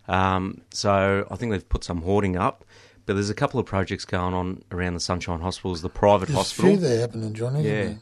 Um, 0.08 0.60
so 0.70 1.26
I 1.30 1.36
think 1.36 1.52
they've 1.52 1.68
put 1.68 1.84
some 1.84 2.02
hoarding 2.02 2.36
up. 2.36 2.64
But 3.06 3.14
there's 3.14 3.30
a 3.30 3.34
couple 3.34 3.60
of 3.60 3.66
projects 3.66 4.04
going 4.04 4.34
on 4.34 4.62
around 4.72 4.94
the 4.94 5.00
Sunshine 5.00 5.40
Hospitals, 5.40 5.80
the 5.80 5.88
private 5.88 6.26
There's 6.26 6.34
a 6.34 6.38
hospital. 6.38 6.70
few 6.72 6.78
there 6.78 7.00
happening, 7.00 7.34
John, 7.34 7.56
isn't 7.56 7.64
Yeah. 7.64 7.94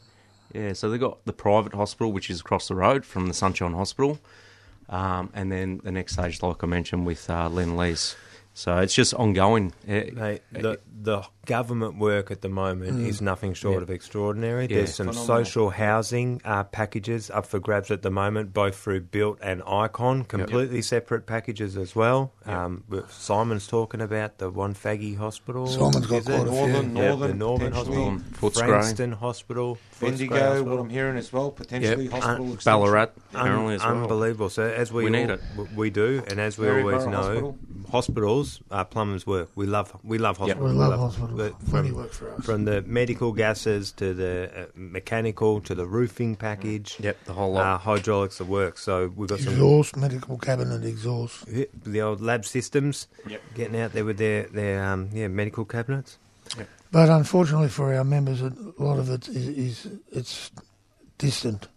Yeah, 0.53 0.73
so 0.73 0.89
they've 0.89 0.99
got 0.99 1.23
the 1.25 1.33
private 1.33 1.73
hospital, 1.73 2.11
which 2.13 2.29
is 2.29 2.39
across 2.39 2.67
the 2.69 2.75
road 2.75 3.05
from 3.05 3.27
the 3.27 3.33
Sunshine 3.33 3.73
Hospital. 3.73 4.19
Um, 4.89 5.29
and 5.33 5.51
then 5.51 5.81
the 5.83 5.91
next 5.91 6.13
stage, 6.13 6.41
like 6.41 6.63
I 6.63 6.67
mentioned, 6.67 7.05
with 7.05 7.29
uh, 7.29 7.49
Lendlease. 7.49 8.15
So 8.53 8.77
it's 8.77 8.95
just 8.95 9.13
ongoing. 9.13 9.73
Mate, 9.85 10.41
the, 10.51 10.79
the 11.01 11.23
government 11.45 11.97
work 11.97 12.31
at 12.31 12.41
the 12.41 12.49
moment 12.49 12.99
is 13.07 13.21
nothing 13.21 13.53
short 13.53 13.75
Yeah. 13.77 13.81
of 13.83 13.89
extraordinary. 13.89 14.67
Yeah. 14.69 14.77
There's 14.77 14.95
some 14.95 15.07
Phenomenal. 15.07 15.25
social 15.43 15.69
housing 15.69 16.41
uh, 16.43 16.63
packages 16.65 17.29
up 17.29 17.45
for 17.45 17.59
grabs 17.59 17.91
at 17.91 18.01
the 18.01 18.11
moment, 18.11 18.53
both 18.53 18.75
through 18.75 19.01
Built 19.01 19.37
and 19.41 19.61
Icon, 19.67 20.23
completely 20.23 20.81
separate 20.81 21.25
packages 21.25 21.77
as 21.77 21.95
well. 21.95 22.33
Um, 22.45 22.83
Simon's 23.09 23.67
talking 23.67 24.01
about 24.01 24.37
the 24.39 24.49
one 24.49 24.73
Faggy 24.73 25.17
Hospital. 25.17 25.67
Simon's 25.67 26.07
got 26.07 26.17
is 26.17 26.25
quite 26.25 26.35
it? 26.41 26.47
a 26.47 26.51
few. 26.51 26.51
Northern, 26.51 26.95
Yeah, 26.95 27.01
the 27.15 27.33
Northern, 27.33 27.37
Northern. 27.39 27.71
Hospital, 27.73 28.11
Footscray. 28.33 28.67
Frankston 28.67 29.11
Hospital, 29.13 29.77
Footscray 29.99 30.01
Bendigo, 30.29 30.63
what 30.63 30.79
I'm 30.79 30.89
hearing 30.89 31.17
as 31.17 31.31
well, 31.31 31.51
potentially 31.51 32.05
Yep. 32.05 32.11
hospital 32.13 32.45
Un- 32.45 32.53
extension. 32.53 32.71
Ballarat, 32.81 33.01
Un- 33.01 33.11
apparently, 33.41 33.75
as 33.75 33.83
well. 33.83 33.91
unbelievable. 34.03 34.49
So 34.49 34.63
as 34.63 34.91
we, 34.91 35.05
We 35.05 35.09
need 35.11 35.25
all- 35.29 35.35
it. 35.35 35.41
w- 35.55 35.69
we 35.75 35.89
do, 35.89 36.23
and 36.27 36.39
as 36.39 36.57
we 36.57 36.67
Maryborough 36.67 36.91
always 36.93 37.05
know, 37.07 37.17
Hospital. 37.21 37.57
hospitals 37.91 38.61
are 38.71 38.85
plumbers' 38.85 39.25
work. 39.27 39.49
We 39.55 39.65
love 39.65 39.95
we 40.03 40.17
love 40.17 40.37
Yep. 40.39 40.47
hospitals. 40.57 40.71
We 40.73 40.77
love 40.79 40.99
hospitals. 40.99 41.34
But 41.35 41.59
Plenty 41.69 41.89
from, 41.89 41.97
work 41.97 42.11
for 42.11 42.31
us. 42.33 42.45
from 42.45 42.65
the 42.65 42.81
medical 42.83 43.31
gases 43.33 43.91
to 43.93 44.13
the 44.13 44.49
uh, 44.55 44.65
mechanical 44.75 45.61
to 45.61 45.75
the 45.75 45.85
roofing 45.85 46.35
package. 46.35 46.97
Yep, 46.99 47.17
the 47.25 47.33
whole 47.33 47.57
Uh, 47.57 47.77
hydraulics 47.77 48.39
of 48.39 48.47
work. 48.49 48.77
So 48.77 49.11
we've 49.15 49.29
got 49.29 49.39
some 49.39 49.53
Exhaust, 49.53 49.97
medical 49.97 50.37
cabinet 50.37 50.83
exhaust. 50.85 51.45
yeah, 51.47 51.65
the 51.85 52.01
old 52.01 52.21
lab 52.21 52.45
systems 52.45 53.07
Yep. 53.27 53.41
getting 53.55 53.79
out 53.79 53.93
there 53.93 54.05
with 54.05 54.17
their 54.17 54.43
their 54.43 54.83
um, 54.83 55.09
yeah 55.13 55.27
medical 55.27 55.65
cabinets. 55.65 56.17
But 56.91 57.09
unfortunately 57.09 57.69
for 57.69 57.93
our 57.93 58.03
members, 58.05 58.41
a 58.41 58.53
lot 58.77 58.99
of 58.99 59.09
it 59.09 59.27
is, 59.27 59.47
is 59.47 59.87
it's 60.11 60.51
distant. 61.17 61.67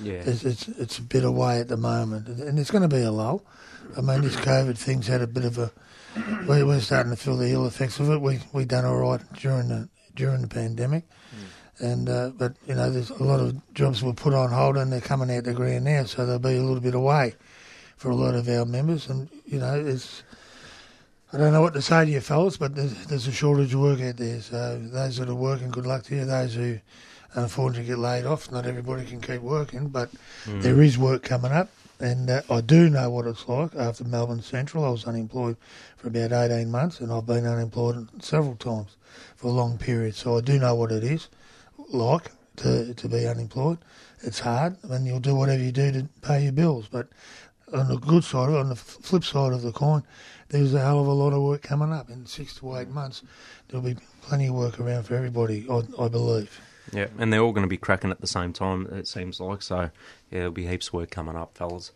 yeah. 0.00 0.14
It's, 0.24 0.44
it's 0.44 0.68
it's 0.68 0.98
a 0.98 1.02
bit 1.02 1.24
away 1.24 1.60
at 1.60 1.68
the 1.68 1.76
moment, 1.76 2.26
and 2.28 2.40
and 2.40 2.58
it's 2.58 2.70
going 2.70 2.82
to 2.82 2.88
be 2.96 3.02
a 3.02 3.12
lull. 3.12 3.42
I 3.96 4.00
mean, 4.00 4.22
this 4.22 4.34
COVID 4.36 4.76
thing's 4.78 5.06
had 5.06 5.20
a 5.22 5.26
bit 5.26 5.44
of 5.44 5.58
a. 5.58 5.70
We, 6.48 6.62
we're 6.62 6.80
starting 6.80 7.10
to 7.10 7.16
feel 7.16 7.36
the 7.36 7.50
ill 7.50 7.66
effects 7.66 7.98
of 7.98 8.10
it. 8.10 8.20
We 8.20 8.38
we 8.52 8.64
done 8.64 8.84
all 8.84 8.96
right 8.98 9.20
during 9.34 9.68
the 9.68 9.88
during 10.14 10.42
the 10.42 10.48
pandemic, 10.48 11.04
and 11.78 12.08
uh, 12.08 12.30
but 12.36 12.54
you 12.68 12.74
know, 12.74 12.90
there's 12.90 13.10
a 13.10 13.22
lot 13.22 13.40
of 13.40 13.74
jobs 13.74 14.02
were 14.02 14.12
put 14.12 14.34
on 14.34 14.50
hold, 14.50 14.76
and 14.76 14.92
they're 14.92 15.00
coming 15.00 15.34
out 15.34 15.44
the 15.44 15.54
ground 15.54 15.84
now, 15.84 16.04
so 16.04 16.24
they'll 16.24 16.38
be 16.38 16.56
a 16.56 16.62
little 16.62 16.80
bit 16.80 16.94
away 16.94 17.34
for 17.96 18.10
a 18.10 18.14
lot 18.14 18.34
of 18.34 18.48
our 18.48 18.64
members, 18.64 19.08
and 19.08 19.28
you 19.46 19.58
know, 19.58 19.74
it's. 19.74 20.22
I 21.32 21.36
don't 21.36 21.52
know 21.52 21.62
what 21.62 21.74
to 21.74 21.82
say 21.82 22.04
to 22.04 22.10
you 22.10 22.20
fellas, 22.20 22.56
but 22.58 22.76
there's, 22.76 23.06
there's 23.06 23.26
a 23.26 23.32
shortage 23.32 23.74
of 23.74 23.80
work 23.80 24.00
out 24.00 24.18
there. 24.18 24.40
So 24.40 24.78
those 24.78 25.16
that 25.16 25.28
are 25.28 25.34
working, 25.34 25.68
good 25.72 25.84
luck 25.84 26.04
to 26.04 26.14
you. 26.14 26.24
Those 26.24 26.54
who 26.54 26.78
unfortunately 27.34 27.88
get 27.88 27.98
laid 27.98 28.24
off, 28.24 28.52
not 28.52 28.66
everybody 28.66 29.04
can 29.04 29.20
keep 29.20 29.40
working, 29.40 29.88
but 29.88 30.10
there 30.46 30.80
is 30.80 30.96
work 30.96 31.24
coming 31.24 31.50
up. 31.50 31.70
And 32.00 32.28
uh, 32.28 32.42
I 32.50 32.60
do 32.60 32.90
know 32.90 33.10
what 33.10 33.26
it's 33.26 33.48
like 33.48 33.74
after 33.76 34.04
Melbourne 34.04 34.42
Central. 34.42 34.84
I 34.84 34.90
was 34.90 35.06
unemployed 35.06 35.56
for 35.96 36.08
about 36.08 36.32
18 36.32 36.70
months, 36.70 37.00
and 37.00 37.12
I've 37.12 37.26
been 37.26 37.46
unemployed 37.46 38.08
several 38.22 38.56
times 38.56 38.96
for 39.36 39.48
a 39.48 39.52
long 39.52 39.78
period. 39.78 40.14
So 40.14 40.36
I 40.36 40.40
do 40.40 40.58
know 40.58 40.74
what 40.74 40.92
it 40.92 41.04
is 41.04 41.28
like 41.90 42.30
to, 42.56 42.94
to 42.94 43.08
be 43.08 43.26
unemployed. 43.26 43.78
It's 44.22 44.40
hard, 44.40 44.76
and 44.84 45.06
you'll 45.06 45.20
do 45.20 45.34
whatever 45.34 45.62
you 45.62 45.72
do 45.72 45.92
to 45.92 46.08
pay 46.22 46.42
your 46.42 46.52
bills. 46.52 46.88
But 46.90 47.08
on 47.72 47.88
the 47.88 47.96
good 47.96 48.24
side, 48.24 48.50
on 48.50 48.68
the 48.68 48.76
flip 48.76 49.24
side 49.24 49.52
of 49.52 49.62
the 49.62 49.72
coin, 49.72 50.02
there's 50.48 50.74
a 50.74 50.80
hell 50.80 51.00
of 51.00 51.06
a 51.06 51.12
lot 51.12 51.32
of 51.32 51.42
work 51.42 51.62
coming 51.62 51.92
up. 51.92 52.10
In 52.10 52.26
six 52.26 52.54
to 52.56 52.76
eight 52.76 52.88
months, 52.88 53.22
there'll 53.68 53.84
be 53.84 53.96
plenty 54.22 54.46
of 54.48 54.54
work 54.54 54.80
around 54.80 55.04
for 55.04 55.14
everybody, 55.14 55.66
I, 55.70 55.82
I 55.98 56.08
believe. 56.08 56.60
Yeah, 56.92 57.06
and 57.18 57.32
they're 57.32 57.40
all 57.40 57.52
going 57.52 57.64
to 57.64 57.68
be 57.68 57.76
cracking 57.76 58.10
at 58.10 58.20
the 58.20 58.26
same 58.26 58.52
time, 58.52 58.86
it 58.92 59.08
seems 59.08 59.40
like. 59.40 59.62
So, 59.62 59.90
yeah, 60.34 60.40
there'll 60.40 60.52
be 60.52 60.66
heaps 60.66 60.88
of 60.88 60.94
work 60.94 61.10
coming 61.10 61.36
up, 61.36 61.56
fellas. 61.56 61.92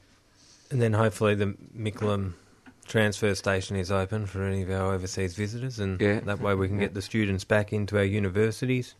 And 0.70 0.80
then 0.80 0.92
hopefully 0.92 1.34
the 1.34 1.54
Mickleham 1.76 2.34
transfer 2.86 3.34
station 3.34 3.76
is 3.76 3.90
open 3.90 4.26
for 4.26 4.42
any 4.44 4.62
of 4.62 4.70
our 4.70 4.94
overseas 4.94 5.34
visitors, 5.34 5.78
and 5.78 6.00
Yeah. 6.00 6.20
that 6.20 6.40
way 6.40 6.54
we 6.54 6.68
can 6.68 6.78
get 6.78 6.94
the 6.94 7.02
students 7.02 7.44
back 7.44 7.72
into 7.72 7.98
our 7.98 8.04
universities. 8.04 8.94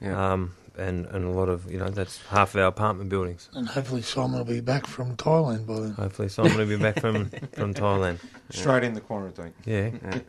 Yeah. 0.00 0.32
Um, 0.32 0.54
and, 0.76 1.06
and 1.06 1.24
a 1.24 1.28
lot 1.30 1.48
of, 1.48 1.70
you 1.70 1.78
know, 1.78 1.88
that's 1.88 2.20
half 2.26 2.54
of 2.54 2.60
our 2.60 2.66
apartment 2.66 3.08
buildings. 3.08 3.48
And 3.54 3.68
hopefully 3.68 4.02
Simon 4.02 4.38
will 4.38 4.44
be 4.44 4.60
back 4.60 4.86
from 4.88 5.16
Thailand 5.16 5.66
by 5.68 5.78
then. 5.80 5.92
Hopefully 5.92 6.28
someone 6.28 6.56
will 6.56 6.66
be 6.66 6.76
back 6.76 7.00
from, 7.00 7.30
from 7.52 7.74
Thailand. 7.74 8.18
Straight 8.50 8.82
in 8.82 8.94
the 8.94 9.00
quarantine. 9.00 9.52
Yeah, 9.64 9.90
Yeah. 10.02 10.20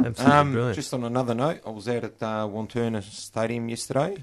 absolutely 0.00 0.24
Um, 0.34 0.52
brilliant. 0.52 0.76
just 0.76 0.94
on 0.94 1.04
another 1.04 1.34
note, 1.34 1.60
I 1.66 1.70
was 1.70 1.88
out 1.88 2.04
at 2.04 2.22
uh, 2.22 2.46
Wantirna 2.48 3.02
Stadium 3.02 3.68
yesterday. 3.68 4.16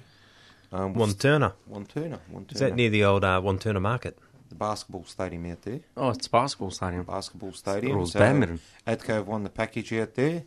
Um, 0.72 0.94
Wantirna. 0.96 1.54
Wantirna. 1.70 2.20
Wantirna. 2.34 2.54
Is 2.54 2.60
that 2.60 2.76
near 2.76 2.90
the 2.90 3.04
old 3.04 3.24
uh, 3.24 3.42
Turner 3.60 3.80
Market? 3.80 4.18
the 4.52 4.56
basketball 4.56 5.06
stadium 5.06 5.50
out 5.50 5.62
there? 5.64 5.80
Oh, 5.98 6.10
it's 6.10 6.28
basketball 6.28 6.72
stadium. 6.72 7.04
Basketball 7.04 7.54
stadium. 7.54 7.96
Rules 7.96 8.12
So 8.12 8.20
badminton. 8.20 8.60
Adco 8.86 9.08
have 9.08 9.28
won 9.28 9.44
the 9.44 9.50
package 9.50 9.92
out 9.94 10.14
there. 10.14 10.44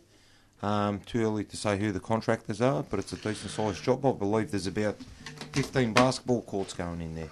Um, 0.61 1.01
too 1.01 1.21
early 1.23 1.43
to 1.43 1.57
say 1.57 1.77
who 1.77 1.91
the 1.91 1.99
contractors 1.99 2.61
are, 2.61 2.83
but 2.83 2.99
it's 2.99 3.11
a 3.11 3.17
decent 3.17 3.51
sized 3.51 3.83
job. 3.83 4.05
I 4.05 4.13
believe 4.13 4.51
there's 4.51 4.67
about 4.67 4.95
15 5.51 5.93
basketball 5.93 6.43
courts 6.43 6.73
going 6.73 7.01
in 7.01 7.15
there. 7.15 7.29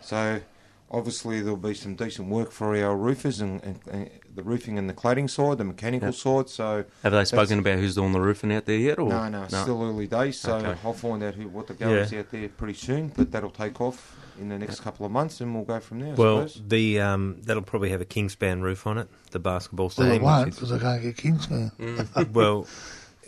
So 0.00 0.40
obviously 0.90 1.40
there'll 1.40 1.56
be 1.56 1.74
some 1.74 1.94
decent 1.96 2.28
work 2.28 2.52
for 2.52 2.76
our 2.76 2.96
roofers 2.96 3.40
and, 3.40 3.62
and, 3.64 3.78
and 3.90 4.10
the 4.34 4.42
roofing 4.42 4.78
and 4.78 4.88
the 4.88 4.94
cladding 4.94 5.28
side, 5.28 5.58
the 5.58 5.64
mechanical 5.64 6.08
Yep. 6.08 6.14
side. 6.14 6.48
So 6.48 6.84
Have 7.02 7.12
they 7.12 7.24
spoken 7.24 7.58
about 7.58 7.78
who's 7.78 7.94
doing 7.94 8.12
the 8.12 8.20
roofing 8.20 8.52
out 8.52 8.66
there 8.66 8.76
yet? 8.78 8.98
Or? 8.98 9.08
no, 9.08 9.28
no, 9.28 9.42
it's 9.44 9.56
still 9.58 9.82
early 9.82 10.06
days. 10.06 10.38
So 10.38 10.56
Okay. 10.56 10.78
I'll 10.84 10.92
find 10.92 11.22
out 11.22 11.34
who 11.34 11.48
what 11.48 11.66
the 11.66 11.74
go 11.74 11.88
is 11.90 12.12
out 12.12 12.30
there 12.30 12.48
pretty 12.48 12.74
soon. 12.74 13.08
But 13.16 13.32
that'll 13.32 13.50
take 13.50 13.80
off 13.80 14.16
in 14.38 14.50
the 14.50 14.58
next 14.58 14.80
couple 14.80 15.06
of 15.06 15.10
months, 15.12 15.40
and 15.40 15.54
we'll 15.54 15.64
go 15.64 15.80
from 15.80 16.00
there. 16.00 16.12
I 16.12 16.14
Well, 16.14 16.46
suppose. 16.48 16.68
the 16.68 17.00
um, 17.00 17.38
that'll 17.44 17.62
probably 17.62 17.88
have 17.90 18.02
a 18.02 18.04
Kingspan 18.04 18.60
roof 18.60 18.86
on 18.86 18.98
it, 18.98 19.08
the 19.30 19.38
basketball 19.38 19.86
Well, 19.96 20.06
it 20.06 20.10
stadium. 20.10 20.22
won't 20.24 20.54
because 20.54 20.72
I 20.72 20.78
can't 20.78 21.02
get 21.02 21.16
Kingspan. 21.16 21.70
is- 21.78 22.28
well, 22.34 22.66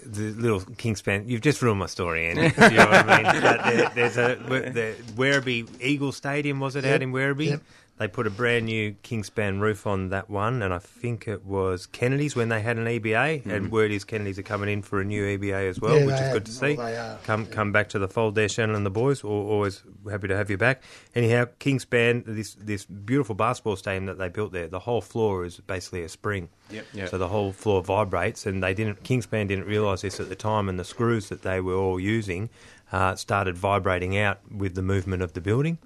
the 0.04 0.30
little 0.32 0.60
Kingspan. 0.60 1.28
You've 1.28 1.40
just 1.42 1.60
ruined 1.62 1.80
my 1.80 1.86
story, 1.86 2.26
Andy. 2.26 2.42
you 2.70 2.76
know 2.76 2.86
what 2.86 3.08
I 3.08 3.22
mean? 3.22 3.42
But 3.42 3.64
there, 3.64 3.90
there's 3.94 4.16
a 4.16 4.36
the 4.36 4.94
Werribee 5.16 5.68
Eagle 5.80 6.12
Stadium 6.12 6.60
was 6.60 6.76
it 6.76 6.84
out 6.84 7.02
in 7.02 7.12
Werribee? 7.12 7.46
yep. 7.46 7.62
They 7.98 8.06
put 8.06 8.28
a 8.28 8.30
brand 8.30 8.66
new 8.66 8.94
Kingspan 9.02 9.58
roof 9.60 9.84
on 9.84 10.10
that 10.10 10.30
one, 10.30 10.62
and 10.62 10.72
I 10.72 10.78
think 10.78 11.26
it 11.26 11.44
was 11.44 11.86
Kennedy's 11.86 12.36
when 12.36 12.48
they 12.48 12.60
had 12.60 12.76
an 12.76 12.84
EBA. 12.84 13.42
Hmm. 13.42 13.50
And 13.50 13.72
word 13.72 13.90
is 13.90 14.04
Kennedy's 14.04 14.38
are 14.38 14.44
coming 14.44 14.68
in 14.68 14.82
for 14.82 15.00
a 15.00 15.04
new 15.04 15.24
EBA 15.36 15.68
as 15.68 15.80
well, 15.80 15.98
Yeah, 15.98 16.06
which 16.06 16.14
is 16.20 16.32
good 16.32 16.46
to 16.46 16.52
see. 16.52 16.76
They 16.76 16.96
are. 16.96 17.18
Come 17.24 17.46
come 17.46 17.72
back 17.72 17.88
to 17.88 17.98
the 17.98 18.06
fold 18.06 18.36
there, 18.36 18.48
Shannon 18.48 18.76
and 18.76 18.86
the 18.86 18.90
boys. 18.90 19.24
Al- 19.24 19.30
Always 19.30 19.82
happy 20.08 20.28
to 20.28 20.36
have 20.36 20.48
you 20.48 20.56
back. 20.56 20.84
Anyhow, 21.16 21.46
Kingspan, 21.58 22.22
this 22.24 22.54
this 22.54 22.84
beautiful 22.84 23.34
basketball 23.34 23.74
stadium 23.74 24.06
that 24.06 24.16
they 24.18 24.28
built 24.28 24.52
there, 24.52 24.68
the 24.68 24.78
whole 24.78 25.00
floor 25.00 25.44
is 25.44 25.56
basically 25.58 26.04
a 26.04 26.08
spring. 26.08 26.50
Yep. 26.70 26.86
Yep. 26.92 27.08
So 27.08 27.18
the 27.18 27.28
whole 27.28 27.52
floor 27.52 27.82
vibrates, 27.82 28.46
and 28.46 28.62
they 28.62 28.74
didn't. 28.74 29.02
Kingspan 29.02 29.48
didn't 29.48 29.66
realise 29.66 30.02
this 30.02 30.20
at 30.20 30.28
the 30.28 30.36
time, 30.36 30.68
and 30.68 30.78
the 30.78 30.84
screws 30.84 31.28
that 31.28 31.42
they 31.42 31.60
were 31.60 31.74
all 31.74 31.98
using 31.98 32.50
uh, 32.92 33.14
started 33.16 33.56
vibrating 33.56 34.16
out 34.16 34.38
with 34.50 34.74
the 34.74 34.82
movement 34.82 35.22
of 35.22 35.32
the 35.32 35.40
building. 35.40 35.78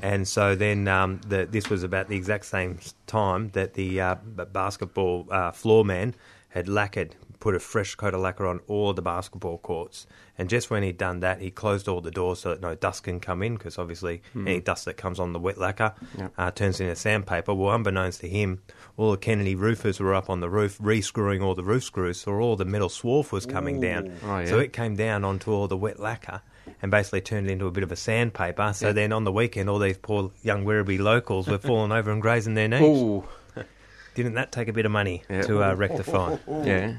And 0.00 0.26
so 0.26 0.54
then 0.54 0.88
um, 0.88 1.20
the, 1.26 1.46
this 1.46 1.68
was 1.68 1.82
about 1.82 2.08
the 2.08 2.16
exact 2.16 2.46
same 2.46 2.78
time 3.06 3.50
that 3.50 3.74
the 3.74 4.00
uh, 4.00 4.14
basketball 4.52 5.26
uh, 5.30 5.50
floor 5.50 5.84
man 5.84 6.14
had 6.48 6.66
lacquered, 6.66 7.14
put 7.46 7.54
a 7.54 7.60
fresh 7.60 7.94
coat 7.94 8.12
of 8.12 8.20
lacquer 8.20 8.44
on 8.44 8.58
all 8.66 8.92
the 8.92 9.00
basketball 9.00 9.56
courts. 9.58 10.04
And 10.36 10.48
just 10.48 10.68
when 10.68 10.82
he'd 10.82 10.98
done 10.98 11.20
that, 11.20 11.40
he 11.40 11.52
closed 11.52 11.86
all 11.86 12.00
the 12.00 12.10
doors 12.10 12.40
so 12.40 12.48
that 12.48 12.60
no 12.60 12.74
dust 12.74 13.04
can 13.04 13.20
come 13.20 13.40
in, 13.40 13.54
because 13.54 13.78
obviously 13.78 14.20
any 14.34 14.58
dust 14.60 14.84
that 14.86 14.94
comes 14.96 15.20
on 15.20 15.32
the 15.32 15.38
wet 15.38 15.56
lacquer 15.58 15.94
Yep. 16.18 16.32
uh, 16.36 16.50
turns 16.50 16.80
into 16.80 16.96
sandpaper. 16.96 17.54
Well, 17.54 17.72
unbeknownst 17.72 18.20
to 18.22 18.28
him, 18.28 18.62
all 18.96 19.12
the 19.12 19.16
Kennedy 19.16 19.54
roofers 19.54 20.00
were 20.00 20.12
up 20.12 20.28
on 20.28 20.40
the 20.40 20.50
roof 20.50 20.76
re-screwing 20.80 21.40
all 21.40 21.54
the 21.54 21.62
roof 21.62 21.84
screws, 21.84 22.18
so 22.22 22.32
all 22.32 22.56
the 22.56 22.64
metal 22.64 22.88
swarf 22.88 23.30
was 23.30 23.46
coming 23.46 23.80
down. 23.80 24.12
Oh, 24.24 24.38
yeah. 24.40 24.46
So 24.46 24.58
it 24.58 24.72
came 24.72 24.96
down 24.96 25.22
onto 25.24 25.52
all 25.52 25.68
the 25.68 25.76
wet 25.76 26.00
lacquer 26.00 26.42
and 26.82 26.90
basically 26.90 27.20
turned 27.20 27.46
it 27.48 27.52
into 27.52 27.66
a 27.68 27.70
bit 27.70 27.84
of 27.84 27.92
a 27.92 27.96
sandpaper. 27.96 28.72
So 28.74 28.92
then 28.92 29.12
on 29.12 29.22
the 29.22 29.30
weekend, 29.32 29.70
all 29.70 29.78
these 29.78 29.98
poor 29.98 30.32
young 30.42 30.64
Werribee 30.64 30.98
locals 30.98 31.46
were 31.46 31.58
falling 31.70 31.92
over 31.92 32.10
and 32.10 32.20
grazing 32.20 32.54
their 32.54 32.66
knees. 32.66 32.82
Ooh, 32.82 33.22
Didn't 34.16 34.34
that 34.34 34.50
take 34.50 34.68
a 34.68 34.72
bit 34.72 34.86
of 34.86 34.92
money 34.92 35.22
Yeah. 35.28 35.42
to 35.42 35.62
uh, 35.62 35.74
rectify? 35.74 36.36
yeah. 36.48 36.94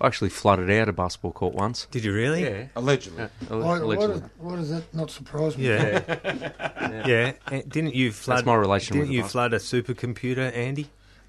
I 0.00 0.06
actually 0.06 0.30
flooded 0.30 0.70
out 0.70 0.88
a 0.88 0.92
basketball 0.92 1.32
court 1.32 1.54
once. 1.54 1.86
Did 1.90 2.04
you 2.04 2.12
really? 2.12 2.42
Yeah. 2.42 2.66
Allegedly. 2.74 3.26
Why, 3.48 3.56
why, 3.56 3.78
allegedly. 3.78 4.20
does, 4.20 4.30
why 4.38 4.56
does 4.56 4.70
that 4.70 4.94
not 4.94 5.10
surprise 5.10 5.58
me? 5.58 5.68
Yeah. 5.68 7.02
yeah. 7.06 7.32
And 7.52 7.68
Didn't 7.68 7.94
you 7.94 8.10
flood? 8.10 8.46
my 8.46 8.54
relation 8.54 8.94
Didn't 8.94 9.08
with 9.08 9.14
you 9.16 9.22
bas- 9.22 9.32
flood 9.32 9.52
a 9.52 9.58
supercomputer, 9.58 10.56
Andy? 10.56 10.88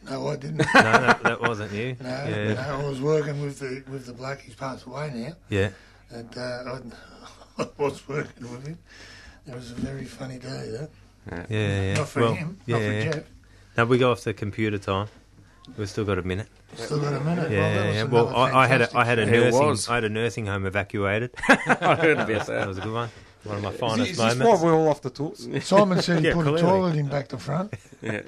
No, 0.10 0.28
I 0.30 0.36
didn't. 0.38 0.58
No, 0.74 0.82
that, 0.82 1.24
that 1.24 1.42
wasn't 1.42 1.74
you. 1.74 1.98
No, 2.02 2.10
yeah. 2.10 2.54
no, 2.54 2.62
I 2.62 2.88
was 2.88 3.02
working 3.02 3.42
with 3.42 3.60
the 3.60 3.84
with 3.92 4.06
the 4.06 4.14
bloke. 4.14 4.40
He's 4.40 4.56
passed 4.56 4.86
away 4.86 5.12
now, 5.14 5.34
Yeah. 5.50 5.70
and 6.10 6.36
uh, 6.38 6.42
I, 7.60 7.64
I 7.64 7.68
was 7.78 8.08
working 8.08 8.52
with 8.52 8.66
him. 8.66 8.80
It 9.48 9.54
was 9.54 9.72
a 9.72 9.76
very 9.76 10.06
funny 10.06 10.40
day, 10.40 10.48
that. 10.72 10.90
Yeah. 11.30 11.46
yeah. 11.50 11.94
Not 11.96 12.08
for 12.08 12.22
well, 12.22 12.34
him, 12.34 12.58
yeah. 12.66 12.78
not 12.78 12.84
for 12.84 13.12
Jeff. 13.20 13.24
Now 13.78 13.86
we 13.86 13.98
go 13.98 14.12
off 14.12 14.24
the 14.24 14.34
computer 14.34 14.78
time. 14.78 15.08
We've 15.78 15.90
still 15.90 16.06
got 16.06 16.18
a 16.18 16.22
minute. 16.24 16.48
Still 16.76 17.00
got 17.02 17.14
a 17.14 17.20
minute. 17.22 17.52
Yeah, 17.52 17.76
well, 17.76 17.94
yeah. 17.94 18.04
Well, 18.04 18.36
I, 18.36 18.64
I 18.64 18.68
had 18.68 18.82
a, 18.82 18.98
I 18.98 19.06
had 19.06 19.20
a 19.20 19.26
nursing 19.26 19.66
was. 19.66 19.90
I 19.90 19.96
had 19.96 20.04
a 20.04 20.10
nursing 20.10 20.46
home 20.48 20.66
evacuated. 20.66 21.32
I 21.50 21.96
heard 21.96 22.18
about 22.20 22.28
that 22.28 22.48
that. 22.48 22.68
was 22.68 22.78
a 22.78 22.82
good 22.82 22.94
one. 22.94 23.10
One 23.44 23.58
of 23.58 23.64
my 23.64 23.70
Is, 23.72 23.80
finest 23.80 24.12
is 24.12 24.18
this 24.18 24.20
why 24.20 24.34
moments. 24.36 24.62
we're 24.64 24.74
all 24.76 24.88
off 24.88 25.02
the 25.02 25.10
tools? 25.10 25.48
Simon 25.64 26.02
said 26.02 26.20
he 26.20 26.28
Yeah, 26.28 26.34
put 26.36 26.44
clearly. 26.44 26.60
a 26.62 26.64
toilet 26.64 26.96
in 26.96 27.08
back 27.08 27.28
to 27.30 27.38
front. 27.38 27.74
Yeah. 28.02 28.22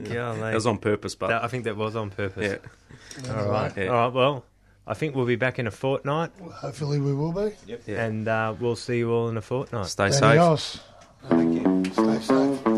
Yeah, 0.00 0.34
That 0.34 0.54
was 0.54 0.66
on 0.66 0.78
purpose, 0.78 1.14
but 1.14 1.28
That- 1.28 1.44
I 1.44 1.48
think 1.48 1.64
that 1.64 1.76
was 1.76 1.96
on 1.96 2.10
purpose. 2.10 2.58
yeah. 3.24 3.32
All 3.34 3.48
right. 3.48 3.72
Yeah. 3.76 3.86
All 3.86 3.94
right. 4.06 4.12
Well, 4.12 4.44
I 4.86 4.94
think 4.94 5.14
we'll 5.14 5.26
be 5.26 5.36
back 5.36 5.58
in 5.58 5.66
a 5.66 5.70
fortnight, 5.70 6.30
Hopefully, 6.40 6.98
we 7.00 7.12
will 7.14 7.32
be. 7.32 7.52
Yeah. 7.66 8.04
and 8.04 8.26
uh, 8.28 8.54
we'll 8.58 8.76
see 8.76 8.98
you 8.98 9.10
all 9.12 9.28
in 9.28 9.36
a 9.36 9.42
fortnight. 9.42 9.86
Stay 9.86 10.10
safe. 10.10 10.22
Adios. 10.22 10.80
Stay 11.26 12.20
safe. 12.20 12.77